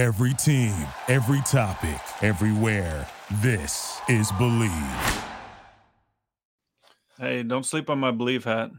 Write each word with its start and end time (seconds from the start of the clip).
Every 0.00 0.32
team, 0.32 0.72
every 1.08 1.42
topic, 1.42 2.00
everywhere. 2.22 3.06
This 3.42 4.00
is 4.08 4.32
Bleav. 4.32 5.24
Hey, 7.18 7.42
don't 7.42 7.66
sleep 7.66 7.90
on 7.90 8.00
my 8.00 8.10
Bleav 8.10 8.44
hat. 8.44 8.70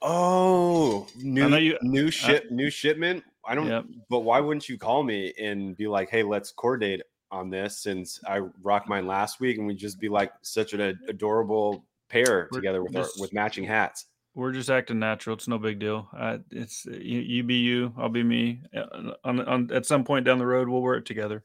Oh, 0.00 1.08
new 1.16 1.56
you- 1.56 1.76
new 1.82 2.12
ship, 2.12 2.52
new 2.52 2.70
shipment. 2.70 3.24
I 3.44 3.56
don't. 3.56 3.66
Yep. 3.66 3.86
But 4.08 4.20
why 4.20 4.38
wouldn't 4.38 4.68
you 4.68 4.78
call 4.78 5.02
me 5.02 5.34
and 5.40 5.76
be 5.76 5.88
like, 5.88 6.08
"Hey, 6.08 6.22
let's 6.22 6.52
coordinate 6.52 7.02
on 7.32 7.50
this"? 7.50 7.82
Since 7.82 8.20
I 8.24 8.42
rocked 8.62 8.88
mine 8.88 9.08
last 9.08 9.40
week, 9.40 9.58
and 9.58 9.66
we 9.66 9.74
just 9.74 9.98
be 9.98 10.08
like 10.08 10.32
such 10.42 10.72
an 10.72 11.00
adorable 11.08 11.84
pair 12.08 12.48
We're 12.52 12.60
together 12.60 12.84
with 12.84 12.94
our, 12.94 13.08
with 13.18 13.32
matching 13.32 13.64
hats. 13.64 14.06
We're 14.34 14.52
just 14.52 14.70
acting 14.70 14.98
natural. 14.98 15.36
It's 15.36 15.48
no 15.48 15.58
big 15.58 15.78
deal. 15.78 16.08
Uh, 16.16 16.38
it's 16.50 16.86
you, 16.86 17.20
you 17.20 17.42
be 17.42 17.56
you, 17.56 17.92
I'll 17.98 18.08
be 18.08 18.22
me. 18.22 18.60
Uh, 18.74 19.12
On, 19.24 19.40
on 19.40 19.70
at 19.72 19.84
some 19.84 20.04
point 20.04 20.24
down 20.24 20.38
the 20.38 20.46
road, 20.46 20.68
we'll 20.68 20.80
work 20.82 21.04
together. 21.04 21.44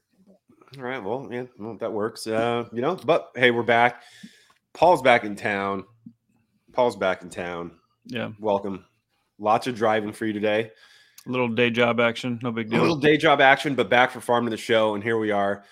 All 0.76 0.84
right. 0.84 1.02
Well, 1.02 1.28
yeah, 1.30 1.44
well, 1.58 1.76
that 1.78 1.92
works. 1.92 2.26
Uh, 2.26 2.64
you 2.72 2.80
know, 2.80 2.96
but 2.96 3.30
hey, 3.34 3.50
we're 3.50 3.62
back. 3.62 4.02
Paul's 4.74 5.02
back 5.02 5.24
in 5.24 5.36
town. 5.36 5.84
Paul's 6.72 6.96
back 6.96 7.22
in 7.22 7.30
town. 7.30 7.72
Yeah, 8.06 8.30
Welcome. 8.38 8.84
Lots 9.38 9.66
of 9.66 9.76
driving 9.76 10.12
for 10.12 10.24
you 10.26 10.32
today. 10.32 10.70
a 11.26 11.30
little 11.30 11.48
day 11.48 11.70
job 11.70 12.00
action, 12.00 12.38
no 12.42 12.50
big 12.50 12.70
deal. 12.70 12.80
A 12.80 12.82
little 12.82 12.96
day 12.96 13.16
job 13.16 13.40
action, 13.40 13.74
but 13.74 13.88
back 13.90 14.10
for 14.10 14.20
farming 14.20 14.50
the 14.50 14.56
show, 14.56 14.94
and 14.94 15.02
here 15.04 15.18
we 15.18 15.30
are. 15.30 15.64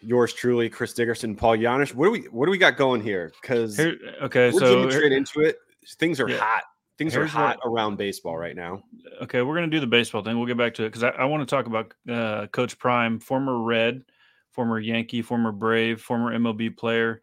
Yours 0.00 0.32
truly, 0.32 0.68
Chris 0.68 0.92
Dickerson, 0.92 1.34
Paul 1.36 1.56
Janish. 1.56 1.94
What 1.94 2.06
do 2.06 2.10
we 2.10 2.20
what 2.30 2.46
do 2.46 2.50
we 2.50 2.58
got 2.58 2.76
going 2.76 3.00
here? 3.00 3.32
Because 3.40 3.76
Here, 3.76 3.96
okay, 4.22 4.50
we're 4.50 4.60
so 4.60 4.90
straight 4.90 5.12
into 5.12 5.40
it. 5.40 5.56
Things 5.98 6.20
are 6.20 6.28
Yeah. 6.28 6.38
hot. 6.38 6.64
Things 6.96 7.16
are 7.16 7.26
hot 7.26 7.58
what- 7.64 7.70
around 7.70 7.96
baseball 7.96 8.36
right 8.38 8.54
now. 8.54 8.82
okay, 9.22 9.42
we're 9.42 9.54
gonna 9.56 9.66
do 9.66 9.80
the 9.80 9.86
baseball 9.86 10.22
thing. 10.22 10.36
We'll 10.36 10.46
get 10.46 10.56
back 10.56 10.74
to 10.74 10.84
it 10.84 10.88
because 10.88 11.02
I, 11.02 11.10
I 11.10 11.24
want 11.24 11.46
to 11.48 11.52
talk 11.54 11.66
about 11.66 11.92
uh, 12.08 12.46
Coach 12.48 12.78
Prime, 12.78 13.18
former 13.18 13.58
Red, 13.60 14.04
former 14.52 14.78
Yankee, 14.78 15.20
former 15.22 15.50
Brave, 15.52 16.00
former 16.00 16.32
MLB 16.32 16.76
player. 16.76 17.20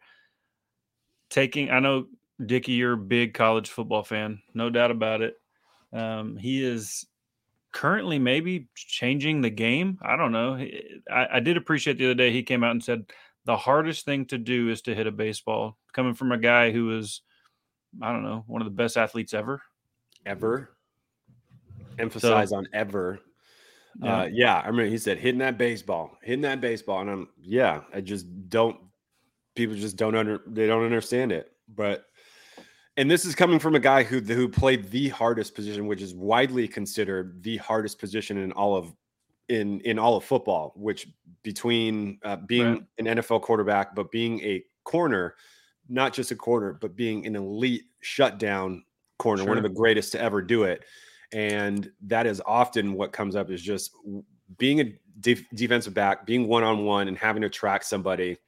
Taking, 1.30 1.70
I 1.70 1.80
know 1.80 2.06
Dickie, 2.44 2.72
you're 2.72 2.92
a 2.92 2.96
big 2.98 3.32
college 3.32 3.70
football 3.70 4.02
fan, 4.02 4.42
no 4.52 4.68
doubt 4.68 4.90
about 4.90 5.22
it. 5.22 5.40
Um, 5.92 6.36
he 6.36 6.62
is 6.62 7.06
currently 7.72 8.18
maybe 8.18 8.68
changing 8.74 9.40
the 9.40 9.48
game. 9.50 9.98
I 10.02 10.16
don't 10.16 10.32
know. 10.32 10.54
I, 11.10 11.28
I 11.34 11.40
did 11.40 11.56
appreciate 11.56 11.96
the 11.96 12.04
other 12.06 12.14
day 12.14 12.30
he 12.32 12.42
came 12.42 12.62
out 12.62 12.72
and 12.72 12.84
said 12.84 13.06
the 13.46 13.56
hardest 13.56 14.04
thing 14.04 14.26
to 14.26 14.36
do 14.38 14.68
is 14.68 14.82
to 14.82 14.94
hit 14.94 15.06
a 15.06 15.10
baseball. 15.12 15.78
Coming 15.94 16.12
from 16.14 16.32
a 16.32 16.38
guy 16.38 16.70
who 16.70 16.86
was, 16.86 17.22
I 18.00 18.12
don't 18.12 18.22
know, 18.22 18.44
one 18.46 18.62
of 18.62 18.66
the 18.66 18.70
best 18.70 18.96
athletes 18.96 19.34
ever. 19.34 19.60
Ever. 20.24 20.70
Emphasize 21.98 22.52
on 22.52 22.66
ever. 22.72 23.18
Yeah. 24.00 24.20
Uh, 24.20 24.24
yeah, 24.32 24.54
I 24.60 24.66
remember 24.68 24.90
he 24.90 24.96
said 24.96 25.18
hitting 25.18 25.40
that 25.40 25.58
baseball, 25.58 26.16
hitting 26.22 26.40
that 26.42 26.60
baseball, 26.60 27.00
and 27.00 27.10
I'm 27.10 27.28
yeah, 27.40 27.82
I 27.92 28.00
just 28.00 28.26
don't. 28.48 28.78
People 29.54 29.76
just 29.76 29.96
don't 29.96 30.16
under 30.16 30.40
they 30.46 30.66
don't 30.66 30.84
understand 30.84 31.30
it, 31.32 31.52
but 31.68 32.06
and 32.96 33.10
this 33.10 33.26
is 33.26 33.34
coming 33.34 33.58
from 33.58 33.74
a 33.74 33.80
guy 33.80 34.02
who 34.02 34.20
who 34.20 34.48
played 34.48 34.90
the 34.90 35.10
hardest 35.10 35.54
position, 35.54 35.86
which 35.86 36.00
is 36.00 36.14
widely 36.14 36.66
considered 36.66 37.42
the 37.42 37.58
hardest 37.58 37.98
position 37.98 38.38
in 38.38 38.52
all 38.52 38.74
of 38.74 38.94
in 39.48 39.80
in 39.80 39.98
all 39.98 40.16
of 40.16 40.24
football. 40.24 40.72
Which 40.74 41.08
between 41.42 42.18
uh, 42.24 42.36
being 42.36 42.72
Right. 42.72 42.82
an 42.98 43.06
NFL 43.18 43.42
quarterback, 43.42 43.94
but 43.94 44.10
being 44.10 44.40
a 44.40 44.64
corner, 44.84 45.34
not 45.92 46.12
just 46.14 46.30
a 46.30 46.36
corner, 46.36 46.72
but 46.80 46.96
being 46.96 47.26
an 47.26 47.36
elite 47.36 47.84
shutdown 48.00 48.82
corner, 49.18 49.44
one 49.44 49.58
of 49.58 49.62
the 49.62 49.68
greatest 49.68 50.12
to 50.12 50.20
ever 50.20 50.40
do 50.40 50.64
it. 50.64 50.84
And 51.32 51.90
that 52.02 52.26
is 52.26 52.42
often 52.46 52.94
what 52.94 53.12
comes 53.12 53.36
up 53.36 53.50
is 53.50 53.62
just 53.62 53.92
being 54.58 54.80
a 54.80 54.94
def- 55.20 55.48
defensive 55.54 55.94
back 55.94 56.26
being 56.26 56.48
one-on-one 56.48 57.08
and 57.08 57.16
having 57.16 57.42
to 57.42 57.48
track 57.48 57.82
somebody 57.82 58.38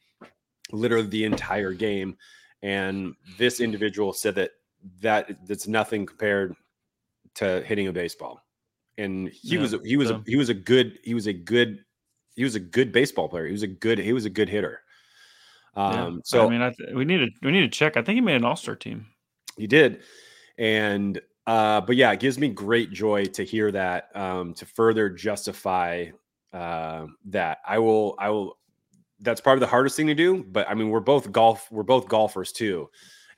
literally 0.73 1.07
the 1.07 1.25
entire 1.25 1.73
game. 1.73 2.17
And 2.63 3.15
this 3.39 3.61
individual 3.61 4.13
said 4.13 4.35
that 4.37 4.53
that 5.01 5.37
that's 5.47 5.67
nothing 5.67 6.07
compared 6.07 6.55
to 7.35 7.63
hitting 7.63 7.89
a 7.89 7.93
baseball. 7.93 8.41
And 8.97 9.29
he 9.29 9.57
Yeah, 9.57 9.61
was 9.63 9.77
he 9.85 9.97
was 9.97 10.11
a, 10.11 10.15
so- 10.15 10.23
he 10.27 10.37
was 10.37 10.49
a 10.49 10.55
good 10.55 10.99
he 11.05 11.15
was 11.15 11.27
a 11.27 11.33
good 11.33 11.85
he 12.37 12.45
was 12.45 12.55
a 12.55 12.61
good 12.61 12.91
baseball 12.91 13.29
player. 13.29 13.47
He 13.47 13.53
was 13.53 13.63
a 13.63 13.69
good 13.69 13.99
he 13.99 14.13
was 14.13 14.25
a 14.25 14.31
good 14.31 14.49
hitter 14.49 14.81
Yeah. 15.77 16.05
um 16.05 16.21
so 16.25 16.47
I 16.47 16.51
mean, 16.51 16.63
I 16.63 16.71
th- 16.71 16.95
we 16.95 17.05
need 17.05 17.19
to 17.19 17.31
we 17.43 17.53
need 17.53 17.63
to 17.63 17.69
check. 17.69 17.97
I 17.97 18.03
think 18.03 18.17
he 18.17 18.21
made 18.21 18.37
an 18.37 18.45
All 18.45 18.57
Star 18.57 18.77
team. 18.77 19.07
He 19.57 19.67
did. 19.67 20.03
And 20.59 21.21
uh, 21.47 21.81
but 21.83 21.97
yeah, 21.97 22.11
it 22.13 22.21
gives 22.21 22.39
me 22.39 22.49
great 22.49 22.91
joy 22.91 23.25
to 23.27 23.45
hear 23.45 23.71
that 23.71 24.15
um, 24.15 24.55
to 24.55 24.65
further 24.65 25.11
justify 25.11 26.07
uh, 26.53 27.07
that. 27.27 27.59
I 27.67 27.79
will 27.79 28.15
I 28.19 28.31
will 28.31 28.59
that's 29.21 29.41
probably 29.41 29.61
the 29.61 29.67
hardest 29.67 29.97
thing 29.97 30.07
to 30.07 30.15
do, 30.15 30.45
but 30.45 30.69
I 30.69 30.75
mean 30.75 30.91
we're 30.91 31.01
both 31.01 31.31
golf 31.33 31.71
we're 31.71 31.83
both 31.83 32.09
golfers 32.09 32.53
too. 32.53 32.89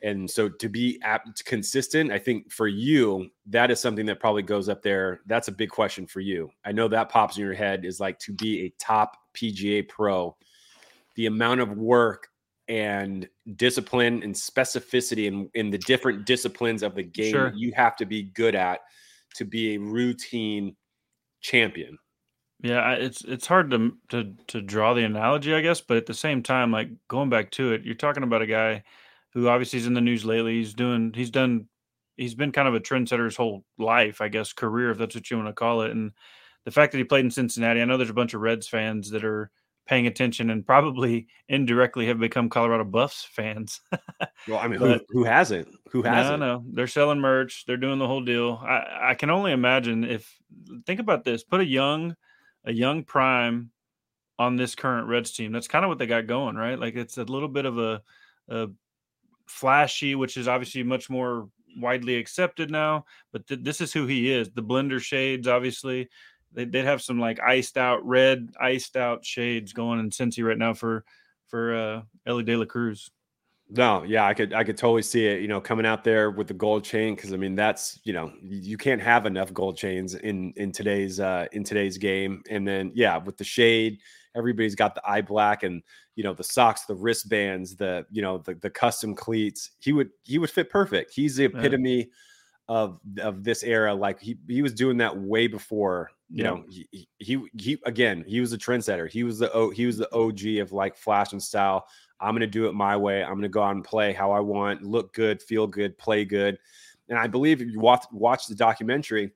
And 0.03 0.31
so 0.31 0.49
to 0.49 0.69
be 0.69 1.01
apt 1.03 1.45
consistent, 1.47 2.13
I 2.13 2.19
think 2.19 2.53
for 2.53 2.69
you, 2.69 3.29
that 3.47 3.71
is 3.71 3.81
something 3.81 4.05
that 4.07 4.21
probably 4.21 4.43
goes 4.43 4.69
up 4.69 4.83
there. 4.83 5.21
That's 5.27 5.49
a 5.49 5.53
big 5.53 5.71
question 5.71 6.07
for 6.07 6.21
you. 6.21 6.51
I 6.65 6.73
know 6.73 6.87
that 6.89 7.09
pops 7.09 7.39
in 7.39 7.45
your 7.45 7.55
head 7.55 7.85
is 7.85 7.99
like 7.99 8.19
to 8.21 8.33
be 8.33 8.67
a 8.67 8.75
top 8.79 9.17
PGA 9.35 9.89
pro, 9.89 10.37
the 11.17 11.27
amount 11.27 11.61
of 11.61 11.77
work 11.77 12.29
and 12.69 13.29
discipline 13.57 14.23
and 14.23 14.35
specificity 14.35 15.27
in, 15.27 15.49
in 15.55 15.71
the 15.71 15.79
different 15.79 16.27
disciplines 16.27 16.83
of 16.83 16.95
the 16.95 17.03
game 17.03 17.33
Sure. 17.33 17.53
you 17.55 17.73
have 17.77 17.97
to 17.97 18.07
be 18.07 18.25
good 18.25 18.55
at 18.55 18.81
to 19.37 19.45
be 19.45 19.75
a 19.75 19.79
routine 19.79 20.75
champion. 21.41 21.99
Yeah, 22.63 22.93
it's 22.95 23.23
it's 23.25 23.47
hard 23.47 23.71
to 23.71 23.93
to 24.09 24.35
to 24.49 24.63
draw 24.63 24.95
the 24.95 25.05
analogy, 25.05 25.55
I 25.55 25.61
guess, 25.61 25.81
but 25.83 25.99
at 25.99 26.07
the 26.07 26.15
same 26.15 26.43
time, 26.43 26.73
like 26.73 26.89
going 27.09 27.29
back 27.29 27.51
to 27.53 27.73
it, 27.73 27.85
you're 27.85 27.95
talking 27.95 28.23
about 28.23 28.43
a 28.43 28.47
guy 28.47 28.83
who 29.35 29.49
obviously 29.49 29.79
is 29.79 29.87
in 29.87 29.93
the 29.95 30.01
news 30.01 30.25
lately. 30.25 30.55
He's 30.55 30.73
doing 30.73 31.13
he's 31.15 31.31
done 31.31 31.69
he's 32.17 32.35
been 32.35 32.53
kind 32.53 32.67
of 32.67 32.75
a 32.75 32.81
trendsetter 32.81 33.27
his 33.27 33.37
whole 33.37 33.63
life, 33.79 34.23
I 34.23 34.29
guess, 34.29 34.55
career, 34.55 34.91
if 34.91 34.99
that's 34.99 35.15
what 35.15 35.31
you 35.31 35.37
want 35.37 35.49
to 35.49 35.53
call 35.53 35.83
it. 35.83 35.91
And 35.91 36.13
the 36.65 36.71
fact 36.71 36.93
that 36.93 36.99
he 36.99 37.05
played 37.05 37.27
in 37.27 37.31
Cincinnati, 37.31 37.83
I 37.83 37.85
know 37.85 37.99
there's 37.99 38.11
a 38.11 38.15
bunch 38.15 38.33
of 38.33 38.41
Reds 38.41 38.67
fans 38.67 39.11
that 39.11 39.25
are 39.25 39.51
paying 39.87 40.07
attention 40.07 40.51
and 40.51 40.67
probably 40.67 41.29
indirectly 41.49 42.07
have 42.07 42.19
become 42.19 42.49
Colorado 42.49 42.85
Buffs 42.85 43.25
fans. 43.25 43.81
Well, 44.49 44.59
I 44.59 44.69
mean, 44.69 44.79
who, 44.79 45.01
who 45.09 45.25
hasn't? 45.25 45.67
Who 45.91 46.03
hasn't? 46.03 46.39
no, 46.39 46.63
they're 46.69 46.87
selling 46.87 47.19
merch. 47.19 47.65
They're 47.67 47.77
doing 47.77 47.99
the 47.99 48.07
whole 48.07 48.21
deal. 48.21 48.63
I, 48.63 49.11
I 49.11 49.15
can 49.15 49.29
only 49.29 49.51
imagine 49.51 50.05
if 50.05 50.33
think 50.87 51.01
about 51.01 51.25
this. 51.25 51.43
Put 51.43 51.61
a 51.61 51.67
young, 51.67 52.15
a 52.65 52.73
young 52.73 53.03
prime 53.03 53.73
on 54.39 54.55
this 54.55 54.77
current 54.77 55.09
Reds 55.09 55.33
team. 55.33 55.51
That's 55.51 55.67
kind 55.67 55.85
of 55.85 55.89
what 55.89 55.99
they 55.99 56.07
got 56.07 56.29
going, 56.29 56.55
right? 56.55 56.79
Like 56.79 56.95
it's 56.95 57.19
a 57.19 57.25
little 57.25 57.49
bit 57.49 57.65
of 57.65 57.79
a, 57.79 58.03
a 58.49 58.69
flashy, 59.47 60.15
which 60.15 60.37
is 60.37 60.47
obviously 60.47 60.85
much 60.85 61.11
more 61.11 61.49
widely 61.77 62.17
accepted 62.17 62.71
now. 62.71 63.05
But 63.33 63.47
th- 63.47 63.61
this 63.63 63.81
is 63.81 63.93
who 63.93 64.07
he 64.07 64.31
is. 64.31 64.51
The 64.51 64.63
blender 64.63 65.01
shades, 65.01 65.49
obviously, 65.49 66.09
they 66.53 66.65
they'd 66.65 66.85
have 66.85 67.03
some 67.03 67.19
like 67.21 67.41
iced 67.41 67.77
out 67.79 68.05
red, 68.07 68.51
iced 68.61 68.97
out 68.97 69.25
shades 69.25 69.73
going 69.73 70.01
in 70.01 70.11
Cincy 70.11 70.45
right 70.47 70.59
now 70.59 70.75
for 70.75 71.05
for 71.47 71.75
uh, 71.75 72.03
Elly 72.27 72.45
De 72.45 72.57
La 72.57 72.65
Cruz. 72.67 73.11
No, 73.69 74.05
yeah, 74.05 74.25
I 74.27 74.33
could 74.33 74.53
I 74.53 74.63
could 74.63 74.77
totally 74.77 75.03
see 75.03 75.27
it, 75.27 75.41
you 75.43 75.49
know, 75.49 75.61
coming 75.61 75.87
out 75.87 76.05
there 76.05 76.31
with 76.31 76.47
the 76.47 76.55
gold 76.55 76.85
chain 76.85 77.17
because 77.17 77.33
I 77.33 77.37
mean 77.37 77.57
that's 77.57 77.99
you 78.05 78.13
know 78.13 78.33
you 78.41 78.77
can't 78.77 79.03
have 79.03 79.27
enough 79.27 79.53
gold 79.53 79.77
chains 79.77 80.15
in 80.15 80.53
in 80.55 80.71
today's 80.71 81.19
uh 81.19 81.47
in 81.51 81.65
today's 81.65 81.99
game, 81.99 82.45
and 82.49 82.67
then 82.67 82.93
yeah, 82.95 83.17
with 83.17 83.37
the 83.39 83.45
shade, 83.45 84.01
everybody's 84.37 84.77
got 84.77 84.95
the 84.95 85.03
eye 85.05 85.21
black 85.21 85.65
and 85.65 85.83
you 86.15 86.23
know 86.23 86.33
the 86.33 86.45
socks, 86.45 86.85
the 86.85 86.95
wristbands, 86.95 87.75
the 87.75 88.07
you 88.13 88.23
know 88.23 88.39
the 88.39 88.55
the 88.55 88.71
custom 88.71 89.17
cleats. 89.17 89.73
He 89.81 89.93
would 89.93 90.11
he 90.23 90.39
would 90.39 90.51
fit 90.51 90.71
perfect. 90.71 91.13
He's 91.13 91.35
the 91.35 91.47
Yeah. 91.53 91.71
epitome 91.71 92.11
of 92.69 93.01
of 93.21 93.45
this 93.45 93.65
era. 93.65 93.95
Like 93.95 94.21
he 94.21 94.39
he 94.49 94.63
was 94.63 94.75
doing 94.75 94.99
that 94.99 95.19
way 95.19 95.49
before. 95.49 96.11
You 96.29 96.45
Yeah. 96.45 96.51
know, 96.51 96.65
he, 96.69 97.09
he 97.19 97.39
he 97.59 97.79
again. 97.87 98.25
He 98.27 98.41
was 98.41 98.53
a 98.53 98.59
trendsetter. 98.59 99.09
He 99.11 99.23
was 99.23 99.39
the 99.39 99.53
o, 99.53 99.71
he 99.71 99.87
was 99.87 99.97
the 99.97 100.13
OG 100.15 100.59
of 100.61 100.73
like 100.73 100.97
flash 100.97 101.33
and 101.33 101.43
style. 101.43 101.87
I'm 102.21 102.33
going 102.33 102.41
to 102.41 102.47
do 102.47 102.67
it 102.67 102.73
my 102.73 102.97
way. 102.97 103.23
I'm 103.23 103.33
going 103.33 103.43
to 103.43 103.49
go 103.49 103.63
out 103.63 103.75
and 103.75 103.85
play 103.85 104.13
how 104.13 104.33
I 104.33 104.41
want, 104.41 104.83
look 104.83 105.13
good, 105.13 105.43
feel 105.43 105.67
good, 105.67 105.99
play 105.99 106.25
good. 106.25 106.59
And 107.09 107.19
I 107.19 107.27
believe 107.27 107.61
if 107.61 107.69
you 107.71 107.79
watch, 107.79 108.05
watch 108.11 108.47
the 108.47 108.55
documentary, 108.55 109.33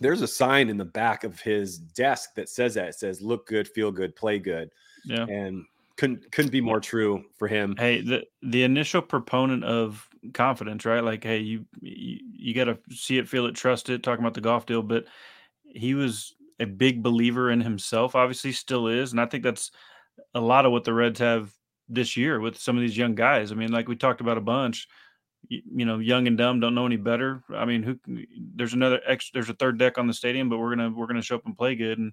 there's 0.00 0.22
a 0.22 0.26
sign 0.26 0.70
in 0.70 0.78
the 0.78 0.84
back 0.84 1.24
of 1.24 1.40
his 1.40 1.78
desk 1.78 2.34
that 2.36 2.48
says 2.48 2.74
that. 2.74 2.88
It 2.88 2.94
says, 2.94 3.20
look 3.20 3.46
good, 3.46 3.68
feel 3.68 3.92
good, 3.92 4.16
play 4.16 4.38
good. 4.38 4.70
Yeah. 5.04 5.26
And 5.28 5.64
couldn't 5.96 6.30
couldn't 6.32 6.50
be 6.50 6.60
more 6.60 6.80
true 6.80 7.24
for 7.38 7.48
him. 7.48 7.74
Hey, 7.78 8.02
the 8.02 8.24
the 8.42 8.64
initial 8.64 9.00
proponent 9.00 9.64
of 9.64 10.06
confidence, 10.34 10.84
right? 10.84 11.02
Like, 11.04 11.22
hey, 11.22 11.38
you 11.38 11.64
you, 11.80 12.20
you 12.32 12.54
got 12.54 12.64
to 12.64 12.78
see 12.90 13.18
it, 13.18 13.28
feel 13.28 13.46
it, 13.46 13.54
trust 13.54 13.88
it. 13.88 14.02
Talking 14.02 14.22
about 14.22 14.34
the 14.34 14.40
golf 14.42 14.66
deal, 14.66 14.82
but 14.82 15.06
he 15.68 15.94
was 15.94 16.34
a 16.58 16.64
big 16.66 17.02
believer 17.02 17.50
in 17.50 17.60
himself. 17.60 18.14
Obviously, 18.14 18.52
still 18.52 18.88
is, 18.88 19.12
and 19.12 19.20
I 19.20 19.26
think 19.26 19.42
that's 19.44 19.70
a 20.34 20.40
lot 20.40 20.66
of 20.66 20.72
what 20.72 20.84
the 20.84 20.94
Reds 20.94 21.20
have 21.20 21.52
this 21.88 22.16
year 22.16 22.40
with 22.40 22.58
some 22.58 22.76
of 22.76 22.82
these 22.82 22.96
young 22.96 23.14
guys. 23.14 23.52
I 23.52 23.54
mean, 23.54 23.72
like 23.72 23.88
we 23.88 23.96
talked 23.96 24.20
about 24.20 24.38
a 24.38 24.42
bunch. 24.42 24.88
You, 25.48 25.62
you 25.76 25.84
know, 25.84 25.98
young 25.98 26.26
and 26.26 26.36
dumb 26.36 26.60
don't 26.60 26.74
know 26.74 26.86
any 26.86 26.96
better. 26.96 27.44
I 27.54 27.64
mean, 27.64 27.82
who? 27.82 27.98
There's 28.54 28.74
another 28.74 29.00
extra. 29.06 29.34
There's 29.34 29.50
a 29.50 29.54
third 29.54 29.78
deck 29.78 29.98
on 29.98 30.06
the 30.06 30.14
stadium, 30.14 30.48
but 30.48 30.58
we're 30.58 30.74
gonna 30.74 30.90
we're 30.90 31.06
gonna 31.06 31.22
show 31.22 31.36
up 31.36 31.46
and 31.46 31.56
play 31.56 31.74
good. 31.76 31.98
And 31.98 32.12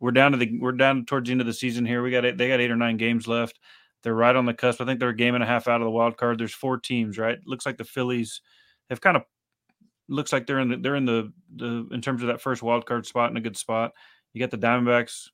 we're 0.00 0.10
down 0.10 0.32
to 0.32 0.38
the 0.38 0.58
we're 0.58 0.72
down 0.72 1.06
towards 1.06 1.28
the 1.28 1.32
end 1.32 1.40
of 1.40 1.46
the 1.46 1.52
season 1.52 1.86
here. 1.86 2.02
We 2.02 2.10
got 2.10 2.24
it. 2.24 2.36
They 2.36 2.48
got 2.48 2.60
eight 2.60 2.70
or 2.70 2.76
nine 2.76 2.96
games 2.96 3.26
left. 3.26 3.58
They're 4.02 4.14
right 4.14 4.34
on 4.34 4.46
the 4.46 4.54
cusp. 4.54 4.80
I 4.80 4.84
think 4.84 4.98
they're 4.98 5.10
a 5.10 5.16
game 5.16 5.34
and 5.34 5.44
a 5.44 5.46
half 5.46 5.68
out 5.68 5.80
of 5.80 5.84
the 5.84 5.90
wild 5.90 6.16
card. 6.16 6.38
There's 6.38 6.54
four 6.54 6.78
teams, 6.78 7.18
right? 7.18 7.38
Looks 7.46 7.64
like 7.64 7.76
the 7.76 7.84
Phillies 7.84 8.40
have 8.90 9.00
kind 9.00 9.16
of 9.16 9.22
looks 10.08 10.32
like 10.32 10.46
they're 10.46 10.58
in 10.58 10.68
the 10.68 10.76
they're 10.76 10.96
in 10.96 11.04
the 11.04 11.32
the 11.54 11.88
in 11.90 12.00
terms 12.00 12.22
of 12.22 12.28
that 12.28 12.40
first 12.40 12.62
wild 12.62 12.86
card 12.86 13.06
spot 13.06 13.30
in 13.30 13.36
a 13.36 13.40
good 13.40 13.56
spot. 13.56 13.92
You 14.32 14.40
got 14.40 14.50
the 14.50 14.58
Diamondbacks 14.58 15.28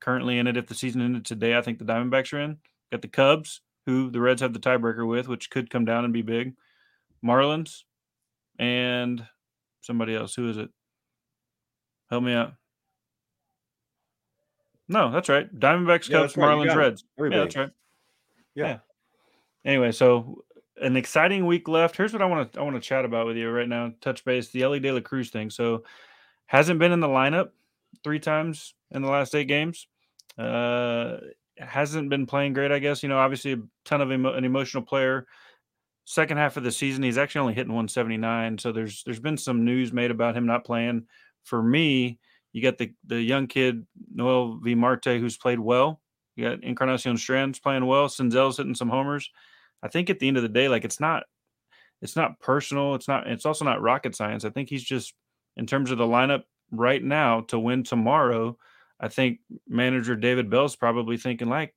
currently 0.00 0.38
in 0.38 0.46
it. 0.46 0.56
If 0.56 0.66
the 0.66 0.74
season 0.74 1.00
ended 1.00 1.24
today, 1.24 1.56
I 1.56 1.62
think 1.62 1.78
the 1.78 1.84
Diamondbacks 1.84 2.32
are 2.32 2.40
in. 2.40 2.58
Got 2.92 3.02
the 3.02 3.08
Cubs, 3.08 3.60
who 3.86 4.10
the 4.10 4.20
Reds 4.20 4.40
have 4.40 4.52
the 4.52 4.60
tiebreaker 4.60 5.06
with, 5.06 5.28
which 5.28 5.50
could 5.50 5.70
come 5.70 5.84
down 5.84 6.04
and 6.04 6.12
be 6.12 6.22
big. 6.22 6.54
Marlins 7.24 7.82
and 8.58 9.26
somebody 9.80 10.14
else. 10.14 10.34
Who 10.34 10.48
is 10.48 10.56
it? 10.56 10.70
Help 12.10 12.22
me 12.22 12.32
out. 12.32 12.52
No, 14.88 15.10
that's 15.10 15.28
right. 15.28 15.52
Diamondbacks, 15.52 16.08
Yeah, 16.08 16.20
Cubs, 16.20 16.36
right. 16.36 16.46
Marlins. 16.46 16.76
Reds. 16.76 17.04
Everybody. 17.18 17.38
Yeah, 17.38 17.44
that's 17.44 17.56
right. 17.56 17.70
Yeah. 18.54 18.78
Anyway, 19.64 19.90
so 19.90 20.44
an 20.80 20.96
exciting 20.96 21.46
week 21.46 21.68
left. 21.68 21.96
Here's 21.96 22.12
what 22.12 22.22
I 22.22 22.26
want 22.26 22.52
to 22.52 22.60
I 22.60 22.62
want 22.62 22.76
to 22.76 22.80
chat 22.80 23.04
about 23.04 23.26
with 23.26 23.36
you 23.36 23.50
right 23.50 23.68
now. 23.68 23.92
Touch 24.00 24.24
base 24.24 24.48
the 24.50 24.62
Elly 24.62 24.80
De 24.80 24.92
La 24.92 25.00
Cruz 25.00 25.30
thing. 25.30 25.50
So 25.50 25.84
hasn't 26.46 26.78
been 26.78 26.92
in 26.92 27.00
the 27.00 27.08
lineup 27.08 27.50
three 28.04 28.20
times 28.20 28.74
in 28.90 29.02
the 29.02 29.10
last 29.10 29.34
eight 29.34 29.48
games. 29.48 29.88
Uh, 30.38 31.18
hasn't 31.58 32.10
been 32.10 32.26
playing 32.26 32.52
great. 32.52 32.72
I 32.72 32.78
guess 32.78 33.02
you 33.02 33.08
know 33.08 33.18
obviously 33.18 33.52
a 33.52 33.58
ton 33.84 34.00
of 34.00 34.12
emo- 34.12 34.34
an 34.34 34.44
emotional 34.44 34.82
player. 34.82 35.26
Second 36.04 36.36
half 36.36 36.56
of 36.56 36.62
the 36.62 36.70
season, 36.70 37.02
he's 37.02 37.18
actually 37.18 37.40
only 37.40 37.54
hitting 37.54 37.72
179. 37.72 38.58
So 38.58 38.70
there's 38.70 39.02
there's 39.04 39.18
been 39.18 39.36
some 39.36 39.64
news 39.64 39.92
made 39.92 40.10
about 40.10 40.36
him 40.36 40.46
not 40.46 40.64
playing. 40.64 41.06
For 41.42 41.62
me, 41.62 42.18
you 42.52 42.62
got 42.62 42.78
the 42.78 42.92
the 43.06 43.20
young 43.20 43.46
kid 43.46 43.86
Noelvi 44.14 44.76
Marte 44.76 45.04
who's 45.04 45.36
played 45.36 45.58
well. 45.58 46.00
You 46.36 46.50
got 46.50 46.62
Encarnacion 46.62 47.16
Strand's 47.16 47.58
playing 47.58 47.86
well. 47.86 48.08
Senzel's 48.08 48.58
hitting 48.58 48.74
some 48.74 48.90
homers. 48.90 49.30
I 49.86 49.88
think 49.88 50.10
at 50.10 50.18
the 50.18 50.26
end 50.26 50.36
of 50.36 50.42
the 50.42 50.48
day, 50.48 50.68
like 50.68 50.84
it's 50.84 50.98
not 50.98 51.22
it's 52.02 52.16
not 52.16 52.40
personal. 52.40 52.96
It's 52.96 53.06
not 53.06 53.28
it's 53.28 53.46
also 53.46 53.64
not 53.64 53.80
rocket 53.80 54.16
science. 54.16 54.44
I 54.44 54.50
think 54.50 54.68
he's 54.68 54.82
just 54.82 55.14
in 55.56 55.64
terms 55.64 55.92
of 55.92 55.98
the 55.98 56.04
lineup 56.04 56.42
right 56.72 57.02
now 57.02 57.42
to 57.42 57.58
win 57.58 57.84
tomorrow. 57.84 58.58
I 58.98 59.06
think 59.06 59.38
manager 59.68 60.16
David 60.16 60.50
Bell's 60.50 60.74
probably 60.74 61.16
thinking 61.16 61.48
like 61.48 61.72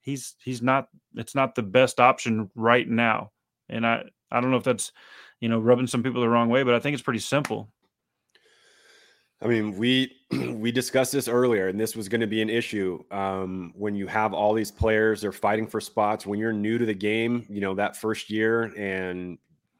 he's 0.00 0.34
he's 0.42 0.60
not 0.60 0.88
it's 1.14 1.36
not 1.36 1.54
the 1.54 1.62
best 1.62 2.00
option 2.00 2.50
right 2.56 2.88
now. 2.88 3.30
And 3.68 3.86
I 3.86 4.02
I 4.32 4.40
don't 4.40 4.50
know 4.50 4.56
if 4.56 4.64
that's 4.64 4.90
you 5.38 5.48
know 5.48 5.60
rubbing 5.60 5.86
some 5.86 6.02
people 6.02 6.20
the 6.20 6.28
wrong 6.28 6.48
way, 6.48 6.64
but 6.64 6.74
I 6.74 6.80
think 6.80 6.94
it's 6.94 7.02
pretty 7.02 7.20
simple. 7.20 7.70
I 9.42 9.48
mean, 9.48 9.76
we 9.76 10.16
we 10.30 10.70
discussed 10.70 11.12
this 11.12 11.28
earlier, 11.28 11.68
and 11.68 11.78
this 11.78 11.96
was 11.96 12.08
going 12.08 12.20
to 12.20 12.26
be 12.26 12.42
an 12.42 12.50
issue 12.50 13.02
um, 13.10 13.72
when 13.76 13.94
you 13.94 14.06
have 14.06 14.32
all 14.32 14.54
these 14.54 14.70
players. 14.70 15.20
They're 15.20 15.32
fighting 15.32 15.66
for 15.66 15.80
spots. 15.80 16.26
When 16.26 16.38
you're 16.38 16.52
new 16.52 16.78
to 16.78 16.86
the 16.86 16.94
game, 16.94 17.46
you 17.48 17.60
know 17.60 17.74
that 17.74 17.96
first 17.96 18.30
year, 18.30 18.72
and 18.76 19.38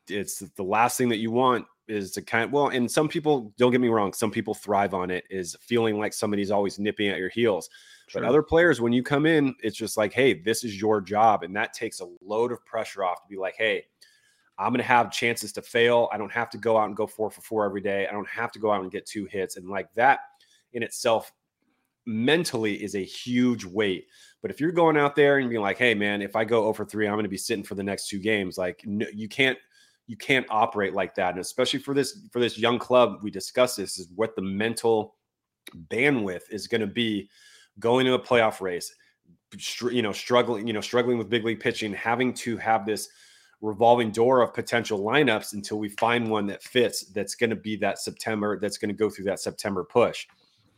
it's 0.09 0.41
the 0.41 0.63
last 0.63 0.99
thing 0.99 1.09
that 1.11 1.19
you 1.19 1.31
want 1.31 1.67
is 1.89 2.11
to 2.13 2.23
kind 2.23 2.45
of 2.45 2.53
well. 2.53 2.69
And 2.69 2.91
some 2.91 3.09
people 3.09 3.53
don't 3.57 3.71
get 3.71 3.81
me 3.81 3.89
wrong. 3.89 4.13
Some 4.13 4.31
people 4.31 4.55
thrive 4.55 4.95
on 4.95 5.11
it. 5.11 5.25
Is 5.31 5.57
feeling 5.61 5.99
like 5.99 6.13
somebody's 6.13 6.51
always 6.51 6.79
nipping 6.79 7.09
at 7.09 7.19
your 7.19 7.31
heels. 7.31 7.71
But 8.13 8.25
other 8.25 8.43
players, 8.43 8.79
when 8.79 8.93
you 8.93 9.03
come 9.03 9.25
in, 9.25 9.55
it's 9.63 9.77
just 9.77 9.97
like, 9.97 10.13
hey, 10.13 10.35
this 10.35 10.65
is 10.65 10.79
your 10.79 11.01
job, 11.01 11.45
and 11.45 11.57
that 11.57 11.73
takes 11.73 12.01
a 12.01 12.07
load 12.21 12.53
of 12.53 12.63
pressure 12.67 13.05
off 13.05 13.23
to 13.23 13.29
be 13.29 13.39
like, 13.39 13.55
hey, 13.57 13.85
I'm 14.59 14.73
going 14.73 14.79
to 14.79 14.85
have 14.85 15.11
chances 15.11 15.53
to 15.53 15.63
fail. 15.63 16.09
I 16.13 16.19
don't 16.19 16.33
have 16.33 16.51
to 16.51 16.59
go 16.59 16.77
out 16.77 16.87
and 16.87 16.97
go 16.97 17.07
four 17.07 17.31
for 17.31 17.41
four 17.41 17.65
every 17.65 17.81
day. 17.81 18.07
I 18.07 18.13
don't 18.13 18.29
have 18.29 18.53
to 18.53 18.59
go 18.59 18.71
out 18.71 18.83
and 18.83 18.93
get 18.93 19.07
two 19.07 19.25
hits. 19.25 19.57
And 19.57 19.69
like 19.69 19.93
that 19.95 20.21
in 20.73 20.83
itself, 20.83 21.33
mentally 22.07 22.83
is 22.83 22.95
a 22.95 23.05
huge 23.05 23.65
weight. 23.65 24.07
But 24.41 24.51
if 24.51 24.61
you're 24.61 24.73
going 24.73 24.97
out 24.97 25.17
there 25.17 25.39
and 25.39 25.49
being 25.49 25.63
like, 25.63 25.79
hey, 25.79 25.95
man, 25.95 26.21
if 26.21 26.37
I 26.37 26.45
go 26.45 26.65
over 26.65 26.85
three, 26.85 27.07
I'm 27.07 27.15
going 27.15 27.25
to 27.25 27.29
be 27.29 27.37
sitting 27.37 27.65
for 27.65 27.75
the 27.75 27.83
next 27.83 28.09
two 28.09 28.19
games, 28.19 28.59
like 28.59 28.83
no, 28.87 29.07
you 29.13 29.29
can't. 29.29 29.59
You 30.09 30.17
can't 30.17 30.45
operate 30.51 30.95
like 30.95 31.15
that, 31.15 31.31
and 31.31 31.39
especially 31.39 31.79
for 31.79 31.95
this 31.95 32.27
for 32.33 32.41
this 32.41 32.59
young 32.59 32.77
club, 32.77 33.21
we 33.23 33.31
discussed 33.31 33.77
this 33.77 33.99
is 34.01 34.09
what 34.17 34.35
the 34.35 34.43
mental 34.43 35.15
bandwidth 35.89 36.43
is 36.51 36.67
going 36.67 36.81
to 36.81 36.89
be 36.89 37.31
going 37.79 38.05
to 38.07 38.15
a 38.15 38.19
playoff 38.19 38.61
race, 38.61 38.93
you 39.91 40.03
know, 40.03 40.13
struggling, 40.13 40.67
you 40.67 40.73
know, 40.73 40.81
struggling 40.81 41.19
with 41.19 41.31
big 41.31 41.45
league 41.45 41.61
pitching, 41.61 41.93
having 41.95 42.35
to 42.35 42.57
have 42.57 42.85
this 42.85 43.09
revolving 43.63 44.11
door 44.11 44.43
of 44.43 44.53
potential 44.53 45.01
lineups 45.01 45.55
until 45.55 45.79
we 45.79 45.89
find 45.89 46.29
one 46.29 46.47
that 46.47 46.63
fits 46.63 47.05
that's 47.07 47.37
going 47.37 47.49
to 47.49 47.57
be 47.57 47.77
that 47.77 47.99
September 47.99 48.59
that's 48.59 48.77
going 48.77 48.89
to 48.89 48.95
go 48.95 49.09
through 49.09 49.25
that 49.25 49.41
September 49.41 49.85
push. 49.85 50.27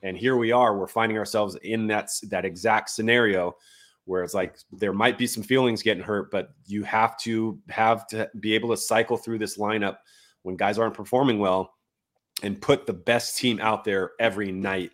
And 0.02 0.16
here 0.16 0.36
we 0.36 0.52
are, 0.52 0.76
we're 0.76 0.86
finding 0.86 1.16
ourselves 1.16 1.56
in 1.62 1.86
that 1.88 2.10
that 2.28 2.44
exact 2.44 2.90
scenario 2.90 3.56
where 4.04 4.22
it's 4.22 4.34
like 4.34 4.58
there 4.70 4.92
might 4.92 5.16
be 5.16 5.26
some 5.26 5.42
feelings 5.42 5.82
getting 5.82 6.02
hurt, 6.02 6.30
but 6.30 6.50
you 6.66 6.82
have 6.82 7.16
to 7.16 7.58
have 7.70 8.06
to 8.08 8.28
be 8.38 8.54
able 8.54 8.68
to 8.68 8.76
cycle 8.76 9.16
through 9.16 9.38
this 9.38 9.56
lineup 9.56 9.96
when 10.42 10.56
guys 10.56 10.78
aren't 10.78 10.92
performing 10.92 11.38
well 11.38 11.72
and 12.42 12.60
put 12.60 12.86
the 12.86 12.92
best 12.92 13.38
team 13.38 13.58
out 13.60 13.82
there 13.84 14.10
every 14.20 14.52
night 14.52 14.90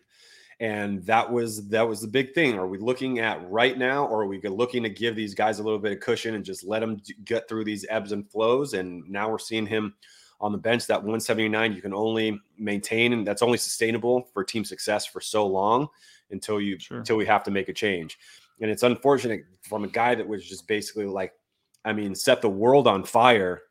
and 0.61 1.03
that 1.07 1.31
was 1.31 1.67
that 1.69 1.89
was 1.89 2.03
the 2.03 2.07
big 2.07 2.35
thing. 2.35 2.59
Are 2.59 2.67
we 2.67 2.77
looking 2.77 3.19
at 3.19 3.51
right 3.51 3.77
now 3.77 4.05
or 4.07 4.23
are 4.23 4.27
we 4.27 4.39
looking 4.43 4.83
to 4.83 4.91
give 4.91 5.17
these 5.17 5.35
guys 5.35 5.59
a 5.59 5.63
little 5.63 5.79
bit 5.79 5.93
of 5.93 6.01
cushion 6.01 6.35
and 6.35 6.45
just 6.45 6.65
let 6.65 6.81
them 6.81 7.01
get 7.25 7.49
through 7.49 7.65
these 7.65 7.87
ebbs 7.89 8.13
and 8.13 8.31
flows? 8.31 8.75
And 8.75 9.03
now 9.09 9.31
we're 9.31 9.39
seeing 9.39 9.67
him 9.67 9.95
on 10.39 10.53
the 10.53 10.59
bench 10.59 10.87
that 10.87 10.97
179 10.99 11.73
you 11.73 11.83
can 11.83 11.95
only 11.95 12.39
maintain 12.59 13.13
and 13.13 13.27
that's 13.27 13.43
only 13.43 13.59
sustainable 13.59 14.29
for 14.33 14.45
team 14.45 14.65
success 14.65 15.05
for 15.07 15.21
so 15.21 15.47
long 15.47 15.89
until 16.31 16.61
you 16.61 16.79
Sure. 16.79 16.99
until 16.99 17.17
we 17.17 17.27
have 17.27 17.43
to 17.45 17.51
make 17.51 17.69
a 17.71 17.75
change. 17.75 18.19
And 18.61 18.71
it's 18.71 18.83
unfortunate 18.83 19.45
from 19.63 19.85
a 19.85 19.89
guy 19.89 20.15
that 20.15 20.29
was 20.29 20.47
just 20.47 20.69
basically 20.69 21.07
like 21.07 21.33
i 21.87 21.93
mean 21.95 22.15
set 22.15 22.43
the 22.43 22.51
world 22.51 22.87
on 22.87 23.03
fire 23.03 23.63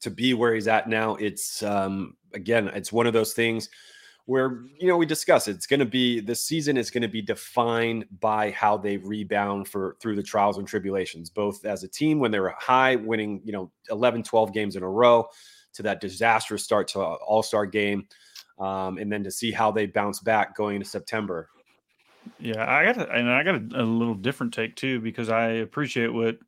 to 0.00 0.10
be 0.10 0.34
where 0.34 0.54
he's 0.54 0.68
at 0.68 0.88
now. 0.88 1.16
It's 1.16 1.64
um 1.64 2.16
again 2.32 2.68
it's 2.68 2.92
one 2.92 3.08
of 3.08 3.12
those 3.12 3.32
things 3.32 3.68
where 4.26 4.64
you 4.78 4.88
know 4.88 4.96
we 4.96 5.06
discuss 5.06 5.48
it. 5.48 5.56
it's 5.56 5.66
going 5.66 5.80
to 5.80 5.86
be 5.86 6.20
the 6.20 6.34
season 6.34 6.76
is 6.76 6.90
going 6.90 7.02
to 7.02 7.08
be 7.08 7.22
defined 7.22 8.04
by 8.20 8.50
how 8.50 8.76
they 8.76 8.96
rebound 8.98 9.66
for 9.66 9.96
through 10.00 10.16
the 10.16 10.22
trials 10.22 10.58
and 10.58 10.68
tribulations 10.68 11.30
both 11.30 11.64
as 11.64 11.82
a 11.82 11.88
team 11.88 12.18
when 12.18 12.30
they 12.30 12.40
were 12.40 12.54
high 12.58 12.96
winning 12.96 13.40
you 13.44 13.52
know 13.52 13.70
11 13.90 14.22
12 14.22 14.52
games 14.52 14.76
in 14.76 14.82
a 14.82 14.88
row 14.88 15.26
to 15.72 15.82
that 15.82 16.00
disastrous 16.00 16.64
start 16.64 16.88
to 16.88 17.00
all-star 17.00 17.66
game 17.66 18.06
um, 18.58 18.98
and 18.98 19.12
then 19.12 19.22
to 19.22 19.30
see 19.30 19.50
how 19.52 19.70
they 19.70 19.86
bounce 19.86 20.20
back 20.20 20.56
going 20.56 20.76
into 20.76 20.88
september 20.88 21.48
Yeah, 22.38 22.68
I 22.68 22.84
got 22.84 22.98
a, 22.98 23.10
and 23.10 23.30
I 23.30 23.42
got 23.42 23.54
a, 23.54 23.82
a 23.82 23.84
little 23.84 24.14
different 24.14 24.52
take 24.52 24.76
too 24.76 25.00
because 25.00 25.28
I 25.28 25.46
appreciate 25.48 26.08
what 26.08 26.38